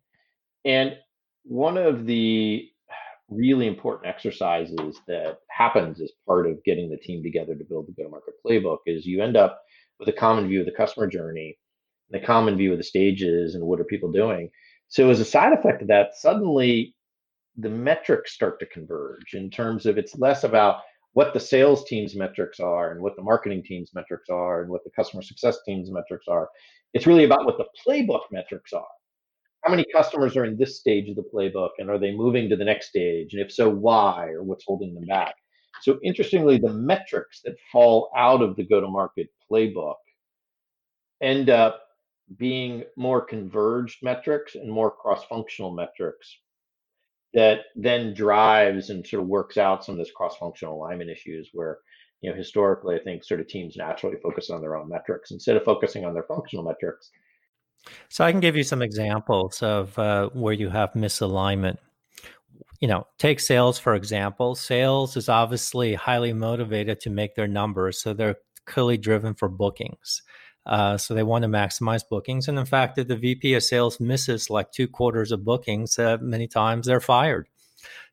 And 0.66 0.96
one 1.44 1.78
of 1.78 2.06
the 2.06 2.68
really 3.30 3.66
important 3.66 4.08
exercises 4.08 5.00
that 5.08 5.40
happens 5.50 6.02
as 6.02 6.12
part 6.28 6.46
of 6.46 6.64
getting 6.64 6.90
the 6.90 6.98
team 6.98 7.24
together 7.24 7.56
to 7.56 7.64
build 7.64 7.88
the 7.88 7.94
go-to-market 7.94 8.34
playbook 8.46 8.80
is 8.86 9.06
you 9.06 9.24
end 9.24 9.38
up 9.38 9.62
with 10.00 10.10
a 10.10 10.14
common 10.14 10.48
view 10.48 10.60
of 10.60 10.66
the 10.66 10.72
customer 10.72 11.08
journey, 11.08 11.58
the 12.10 12.20
common 12.20 12.58
view 12.58 12.74
of 12.74 12.78
the 12.78 12.84
stages, 12.84 13.56
and 13.56 13.64
what 13.64 13.80
are 13.80 13.86
people 13.86 14.12
doing. 14.12 14.50
So 14.90 15.10
as 15.10 15.22
a 15.22 15.26
side 15.26 15.54
effect 15.54 15.82
of 15.82 15.88
that, 15.88 16.16
suddenly 16.16 16.94
the 17.58 17.70
metrics 17.70 18.34
start 18.34 18.60
to 18.60 18.66
converge 18.68 19.34
in 19.34 19.50
terms 19.50 19.86
of 19.86 19.98
it's 19.98 20.18
less 20.18 20.44
about 20.44 20.82
what 21.14 21.34
the 21.34 21.40
sales 21.40 21.84
team's 21.86 22.16
metrics 22.16 22.60
are 22.60 22.92
and 22.92 23.02
what 23.02 23.16
the 23.16 23.22
marketing 23.22 23.64
team's 23.64 23.92
metrics 23.94 24.30
are 24.30 24.62
and 24.62 24.70
what 24.70 24.84
the 24.84 24.92
customer 24.92 25.22
success 25.22 25.58
team's 25.66 25.92
metrics 25.92 26.28
are. 26.28 26.50
It's 26.94 27.08
really 27.08 27.26
about 27.26 27.46
what 27.46 27.58
the 27.58 27.68
playbook 27.86 28.22
metrics 28.32 28.72
are. 28.72 28.86
How 29.64 29.70
many 29.70 29.86
customers 29.94 30.36
are 30.38 30.46
in 30.46 30.58
this 30.58 30.80
stage 30.80 31.10
of 31.10 31.16
the 31.16 31.30
playbook 31.34 31.72
and 31.78 31.90
are 31.90 32.00
they 32.00 32.12
moving 32.12 32.50
to 32.50 32.56
the 32.56 32.66
next 32.66 32.90
stage? 32.90 33.34
And 33.34 33.42
if 33.42 33.52
so, 33.52 33.70
why 33.70 34.30
or 34.30 34.44
what's 34.44 34.66
holding 34.66 34.94
them 34.94 35.06
back? 35.06 35.36
So, 35.82 36.00
interestingly, 36.04 36.58
the 36.58 36.74
metrics 36.74 37.42
that 37.44 37.56
fall 37.72 38.10
out 38.16 38.42
of 38.42 38.56
the 38.56 38.64
go 38.64 38.82
to 38.82 38.88
market 38.88 39.30
playbook 39.50 39.96
end 41.22 41.50
up 41.50 41.82
being 42.38 42.84
more 42.98 43.22
converged 43.22 43.98
metrics 44.02 44.56
and 44.56 44.72
more 44.72 44.92
cross 44.92 45.24
functional 45.26 45.72
metrics 45.72 46.38
that 47.34 47.60
then 47.76 48.14
drives 48.14 48.90
and 48.90 49.06
sort 49.06 49.24
of 49.24 49.30
works 49.30 49.58
out 49.58 49.86
some 49.86 49.94
of 49.94 50.00
this 50.00 50.12
cross-functional 50.12 50.76
alignment 50.76 51.10
issues 51.10 51.50
where 51.54 51.80
you 52.22 52.30
know 52.30 52.36
historically 52.36 52.96
i 52.96 53.00
think 53.00 53.24
sort 53.24 53.40
of 53.40 53.48
teams 53.48 53.76
naturally 53.78 54.18
focus 54.22 54.50
on 54.50 54.62
their 54.62 54.76
own 54.76 54.90
metrics 54.90 55.32
instead 55.32 55.56
of 55.56 55.64
focusing 55.64 56.06
on 56.06 56.14
their 56.14 56.24
functional 56.24 56.64
metrics. 56.64 57.12
So 58.10 58.24
i 58.24 58.32
can 58.32 58.42
give 58.42 58.56
you 58.56 58.64
some 58.64 58.82
examples 58.82 59.62
of 59.64 59.98
uh, 59.98 60.30
where 60.34 60.54
you 60.54 60.70
have 60.70 60.94
misalignment. 60.94 61.78
You 62.80 62.88
know 62.88 63.08
take 63.18 63.40
sales 63.40 63.80
for 63.80 63.96
example. 63.96 64.56
Sales 64.56 65.16
is 65.16 65.30
obviously 65.30 65.94
highly 65.94 66.34
motivated 66.34 67.00
to 67.02 67.10
make 67.10 67.36
their 67.36 67.48
numbers 67.48 68.02
so 68.02 68.14
they're 68.14 68.38
clearly 68.66 68.98
driven 68.98 69.34
for 69.34 69.50
bookings 69.50 70.22
uh, 70.66 70.98
so 70.98 71.14
they 71.14 71.24
want 71.24 71.44
to 71.44 71.48
maximize 71.50 72.08
bookings. 72.08 72.48
And 72.48 72.58
in 72.60 72.66
fact, 72.66 72.98
if 72.98 73.08
the 73.08 73.16
VP 73.16 73.54
of 73.56 73.64
sales 73.64 74.00
misses 74.00 74.50
like 74.50 74.72
two 74.72 74.88
quarters 74.88 75.32
of 75.32 75.44
bookings, 75.44 75.98
uh, 75.98 76.18
many 76.22 76.48
times 76.48 76.88
they're 76.88 77.00
fired. 77.00 77.48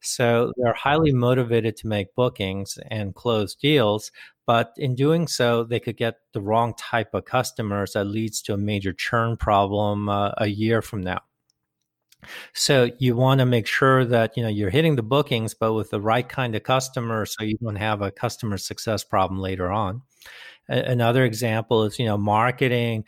So 0.01 0.53
they're 0.57 0.75
highly 0.75 1.13
motivated 1.13 1.77
to 1.79 1.89
make 1.89 2.15
bookings 2.15 2.79
and 2.91 3.15
close 3.15 3.55
deals, 3.55 4.13
but 4.47 4.73
in 4.79 4.95
doing 4.95 5.27
so, 5.27 5.65
they 5.65 5.81
could 5.81 5.97
get 5.97 6.21
the 6.33 6.41
wrong 6.41 6.75
type 6.75 7.13
of 7.15 7.27
customers 7.27 7.93
that 7.93 8.05
leads 8.05 8.41
to 8.43 8.55
a 8.55 8.59
major 8.59 8.93
churn 8.93 9.37
problem 9.37 10.09
uh, 10.09 10.31
a 10.39 10.47
year 10.47 10.81
from 10.81 11.03
now. 11.03 11.21
So 12.55 12.91
you 12.99 13.17
want 13.17 13.41
to 13.41 13.47
make 13.47 13.67
sure 13.67 14.05
that 14.05 14.37
you 14.37 14.43
know 14.43 14.49
you're 14.49 14.71
hitting 14.71 14.97
the 14.97 15.03
bookings, 15.03 15.55
but 15.55 15.75
with 15.75 15.91
the 15.91 16.01
right 16.01 16.29
kind 16.29 16.55
of 16.55 16.63
customer, 16.63 17.27
so 17.27 17.45
you 17.45 17.57
don't 17.59 17.77
have 17.77 18.03
a 18.03 18.11
customer 18.11 18.59
success 18.59 19.05
problem 19.05 19.41
later 19.41 19.71
on. 19.71 20.03
A- 20.69 20.91
another 20.91 21.25
example 21.25 21.85
is 21.85 21.99
you 21.99 22.07
know 22.07 22.19
marketing 22.19 23.05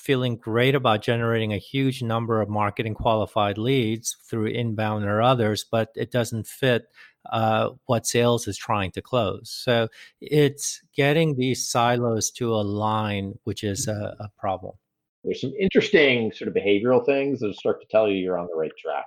feeling 0.00 0.36
great 0.36 0.74
about 0.74 1.02
generating 1.02 1.52
a 1.52 1.58
huge 1.58 2.02
number 2.02 2.40
of 2.40 2.48
marketing 2.48 2.94
qualified 2.94 3.58
leads 3.58 4.16
through 4.28 4.46
inbound 4.46 5.04
or 5.04 5.20
others, 5.20 5.64
but 5.70 5.90
it 5.94 6.10
doesn't 6.10 6.46
fit 6.46 6.86
uh, 7.30 7.70
what 7.86 8.06
sales 8.06 8.48
is 8.48 8.56
trying 8.56 8.90
to 8.92 9.02
close. 9.02 9.50
So 9.50 9.88
it's 10.20 10.80
getting 10.96 11.36
these 11.36 11.68
silos 11.68 12.30
to 12.32 12.54
align, 12.54 13.38
which 13.44 13.62
is 13.62 13.88
a, 13.88 14.16
a 14.18 14.30
problem. 14.38 14.74
There's 15.22 15.42
some 15.42 15.52
interesting 15.60 16.32
sort 16.32 16.48
of 16.48 16.54
behavioral 16.54 17.04
things 17.04 17.40
that 17.40 17.54
start 17.54 17.80
to 17.82 17.86
tell 17.90 18.08
you 18.08 18.16
you're 18.16 18.38
on 18.38 18.46
the 18.46 18.56
right 18.56 18.72
track. 18.78 19.04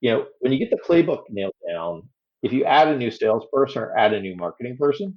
You 0.00 0.10
know, 0.10 0.26
when 0.40 0.52
you 0.52 0.58
get 0.58 0.70
the 0.70 0.78
playbook 0.84 1.22
nailed 1.30 1.54
down, 1.72 2.08
if 2.42 2.52
you 2.52 2.64
add 2.64 2.88
a 2.88 2.96
new 2.96 3.10
salesperson 3.10 3.82
or 3.82 3.96
add 3.96 4.12
a 4.12 4.20
new 4.20 4.34
marketing 4.34 4.76
person, 4.76 5.16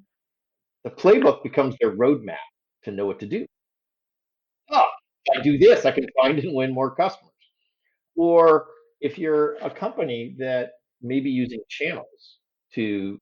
the 0.83 0.89
playbook 0.89 1.43
becomes 1.43 1.75
their 1.79 1.95
roadmap 1.95 2.37
to 2.83 2.91
know 2.91 3.05
what 3.05 3.19
to 3.19 3.27
do. 3.27 3.45
Oh, 4.71 4.87
I 5.35 5.41
do 5.41 5.57
this, 5.57 5.85
I 5.85 5.91
can 5.91 6.07
find 6.19 6.39
and 6.39 6.55
win 6.55 6.73
more 6.73 6.95
customers. 6.95 7.31
Or 8.15 8.67
if 8.99 9.17
you're 9.17 9.55
a 9.57 9.69
company 9.69 10.35
that 10.39 10.71
may 11.01 11.19
be 11.19 11.29
using 11.29 11.61
channels 11.69 12.37
to 12.75 13.19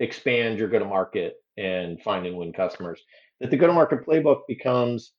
expand 0.00 0.58
your 0.58 0.68
go 0.68 0.78
to 0.78 0.84
market 0.84 1.36
and 1.56 2.00
find 2.02 2.26
and 2.26 2.36
win 2.36 2.52
customers, 2.52 3.00
that 3.40 3.50
the 3.50 3.56
go 3.56 3.66
to 3.66 3.72
market 3.72 4.06
playbook 4.06 4.40
becomes 4.48 5.12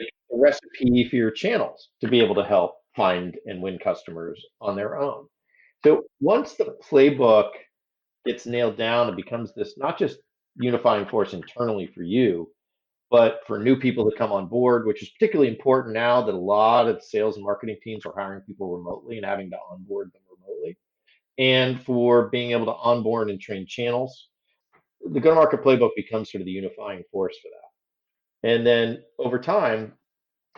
a 0.00 0.04
recipe 0.30 1.08
for 1.08 1.16
your 1.16 1.30
channels 1.30 1.88
to 2.00 2.08
be 2.08 2.20
able 2.20 2.34
to 2.34 2.44
help 2.44 2.76
find 2.94 3.36
and 3.46 3.62
win 3.62 3.78
customers 3.78 4.42
on 4.60 4.76
their 4.76 4.98
own. 4.98 5.26
So 5.84 6.04
once 6.20 6.54
the 6.54 6.76
playbook 6.88 7.50
gets 8.24 8.46
nailed 8.46 8.76
down, 8.76 9.08
it 9.08 9.16
becomes 9.16 9.52
this 9.54 9.74
not 9.76 9.98
just 9.98 10.18
unifying 10.58 11.06
force 11.06 11.32
internally 11.32 11.86
for 11.86 12.02
you, 12.02 12.50
but 13.10 13.40
for 13.46 13.58
new 13.58 13.76
people 13.76 14.10
to 14.10 14.16
come 14.16 14.32
on 14.32 14.46
board, 14.46 14.86
which 14.86 15.02
is 15.02 15.10
particularly 15.10 15.50
important 15.50 15.94
now 15.94 16.22
that 16.22 16.34
a 16.34 16.38
lot 16.38 16.88
of 16.88 17.02
sales 17.02 17.36
and 17.36 17.44
marketing 17.44 17.76
teams 17.82 18.04
are 18.04 18.14
hiring 18.14 18.40
people 18.40 18.76
remotely 18.76 19.16
and 19.16 19.26
having 19.26 19.50
to 19.50 19.58
onboard 19.70 20.12
them 20.12 20.22
remotely, 20.30 20.76
and 21.38 21.82
for 21.84 22.28
being 22.28 22.52
able 22.52 22.66
to 22.66 22.74
onboard 22.74 23.30
and 23.30 23.40
train 23.40 23.66
channels. 23.66 24.28
The 25.04 25.20
go 25.20 25.30
to 25.30 25.36
market 25.36 25.62
playbook 25.62 25.90
becomes 25.94 26.32
sort 26.32 26.40
of 26.40 26.46
the 26.46 26.52
unifying 26.52 27.04
force 27.12 27.36
for 27.38 27.48
that. 27.48 28.50
And 28.50 28.66
then 28.66 29.02
over 29.18 29.38
time, 29.38 29.92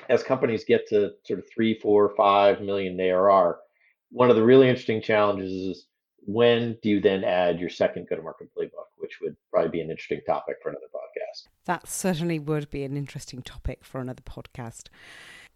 as 0.09 0.23
companies 0.23 0.65
get 0.65 0.89
to 0.89 1.13
sort 1.25 1.41
of 1.41 1.47
three, 1.53 1.79
four, 1.79 2.15
five 2.17 2.61
million 2.61 2.99
ARR, 2.99 3.59
one 4.11 4.31
of 4.31 4.37
the 4.37 4.43
really 4.43 4.69
interesting 4.69 5.03
challenges 5.03 5.53
is 5.53 5.87
when 6.29 6.77
do 6.83 6.91
you 6.91 7.01
then 7.01 7.25
add 7.25 7.59
your 7.59 7.71
second 7.71 8.07
go 8.07 8.15
to 8.15 8.21
market 8.21 8.51
playbook, 8.55 8.89
which 8.99 9.19
would 9.23 9.35
probably 9.51 9.71
be 9.71 9.81
an 9.81 9.91
interesting 9.91 10.21
topic 10.27 10.57
for 10.63 10.69
another 10.69 10.85
podcast. 10.95 11.49
That 11.65 11.89
certainly 11.89 12.39
would 12.39 12.69
be 12.69 12.85
an 12.85 12.99
interesting 12.99 13.41
topic 13.41 13.83
for 13.83 13.99
another 13.99 14.21
podcast. 14.21 14.89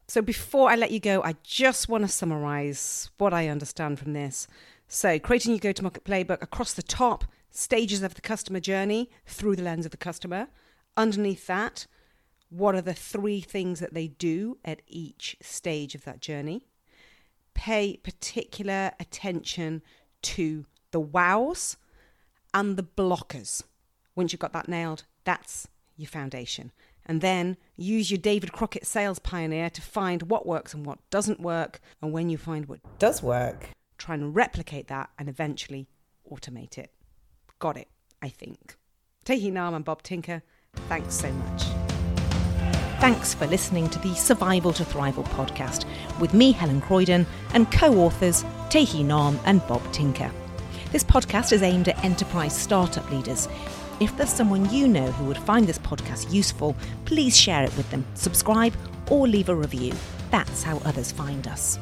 So 0.09 0.23
before 0.23 0.71
I 0.71 0.77
let 0.77 0.91
you 0.91 0.99
go, 0.99 1.23
I 1.23 1.35
just 1.43 1.91
want 1.91 2.05
to 2.05 2.09
summarize 2.09 3.11
what 3.19 3.35
I 3.35 3.49
understand 3.49 3.99
from 3.99 4.15
this. 4.15 4.49
So, 4.89 5.19
creating 5.19 5.53
your 5.53 5.59
go 5.59 5.73
to 5.73 5.83
market 5.83 6.05
playbook 6.05 6.41
across 6.41 6.73
the 6.73 6.83
top, 6.83 7.27
stages 7.51 8.03
of 8.03 8.15
the 8.15 8.23
customer 8.23 8.61
journey 8.61 9.11
through 9.27 9.57
the 9.57 9.63
lens 9.63 9.85
of 9.85 9.91
the 9.91 9.99
customer. 9.99 10.49
Underneath 10.97 11.47
that, 11.49 11.87
what 12.49 12.75
are 12.75 12.81
the 12.81 12.95
three 12.95 13.43
things 13.43 13.79
that 13.81 13.93
they 13.93 14.09
do 14.09 14.57
at 14.65 14.81
each 14.87 15.37
stage 15.43 15.95
of 15.95 16.05
that 16.05 16.21
journey? 16.21 16.67
Pay 17.53 17.99
particular 17.99 18.93
attention 18.99 19.83
to 20.23 20.67
the 20.91 21.01
wows 21.01 21.77
and 22.55 22.77
the 22.77 22.83
blockers. 22.83 23.63
Once 24.15 24.33
you've 24.33 24.41
got 24.41 24.53
that 24.53 24.69
nailed, 24.69 25.05
that's 25.25 25.69
your 25.97 26.09
foundation. 26.09 26.73
And 27.05 27.21
then 27.21 27.57
use 27.77 28.11
your 28.11 28.19
David 28.19 28.53
Crockett 28.53 28.87
sales 28.87 29.19
pioneer 29.19 29.71
to 29.71 29.83
find 29.83 30.25
what 30.25 30.47
works 30.47 30.73
and 30.73 30.87
what 30.87 30.99
doesn't 31.11 31.41
work. 31.41 31.81
And 32.01 32.13
when 32.13 32.31
you 32.31 32.39
find 32.39 32.67
what 32.67 32.81
does 32.99 33.23
work, 33.23 33.71
try 33.99 34.15
and 34.15 34.35
replicate 34.35 34.89
that 34.89 35.11
and 35.19 35.29
eventually 35.29 35.89
automate 36.31 36.79
it. 36.79 36.93
Got 37.59 37.77
it, 37.77 37.89
I 38.21 38.29
think. 38.29 38.77
Tae 39.25 39.39
Hea 39.39 39.51
Nahm 39.51 39.75
and 39.75 39.85
Bob 39.85 40.03
Tinker, 40.03 40.43
thanks 40.89 41.15
so 41.15 41.31
much. 41.33 41.82
Thanks 43.03 43.35
for 43.35 43.49
listening 43.49 43.91
to 43.91 43.99
the 43.99 44.15
Survival 44.15 44.73
to 44.75 44.85
Thrival 44.85 45.25
podcast 45.31 45.87
with 46.21 46.33
me, 46.33 46.53
Helen 46.53 46.81
Croydon, 46.81 47.27
and 47.53 47.69
co 47.73 47.97
authors 47.97 48.45
Tae 48.71 48.85
Hea 48.85 49.03
Nahm 49.03 49.41
and 49.45 49.61
Bob 49.67 49.83
Tinker. 49.93 50.31
This 50.93 51.03
podcast 51.03 51.51
is 51.53 51.65
aimed 51.65 51.89
at 51.89 52.05
enterprise 52.05 52.57
startup 52.57 53.11
leaders. 53.11 53.49
If 53.99 54.17
there's 54.17 54.31
someone 54.31 54.73
you 54.73 54.87
know 54.87 55.11
who 55.11 55.25
would 55.25 55.39
find 55.39 55.67
this 55.67 55.81
podcast 55.81 56.33
useful, 56.33 56.77
please 57.05 57.37
share 57.37 57.65
it 57.65 57.77
with 57.77 57.91
them, 57.91 58.07
subscribe, 58.15 58.77
or 59.11 59.27
leave 59.27 59.49
a 59.49 59.55
review. 59.57 59.93
That's 60.31 60.63
how 60.63 60.77
others 60.85 61.11
find 61.11 61.49
us. 61.49 61.81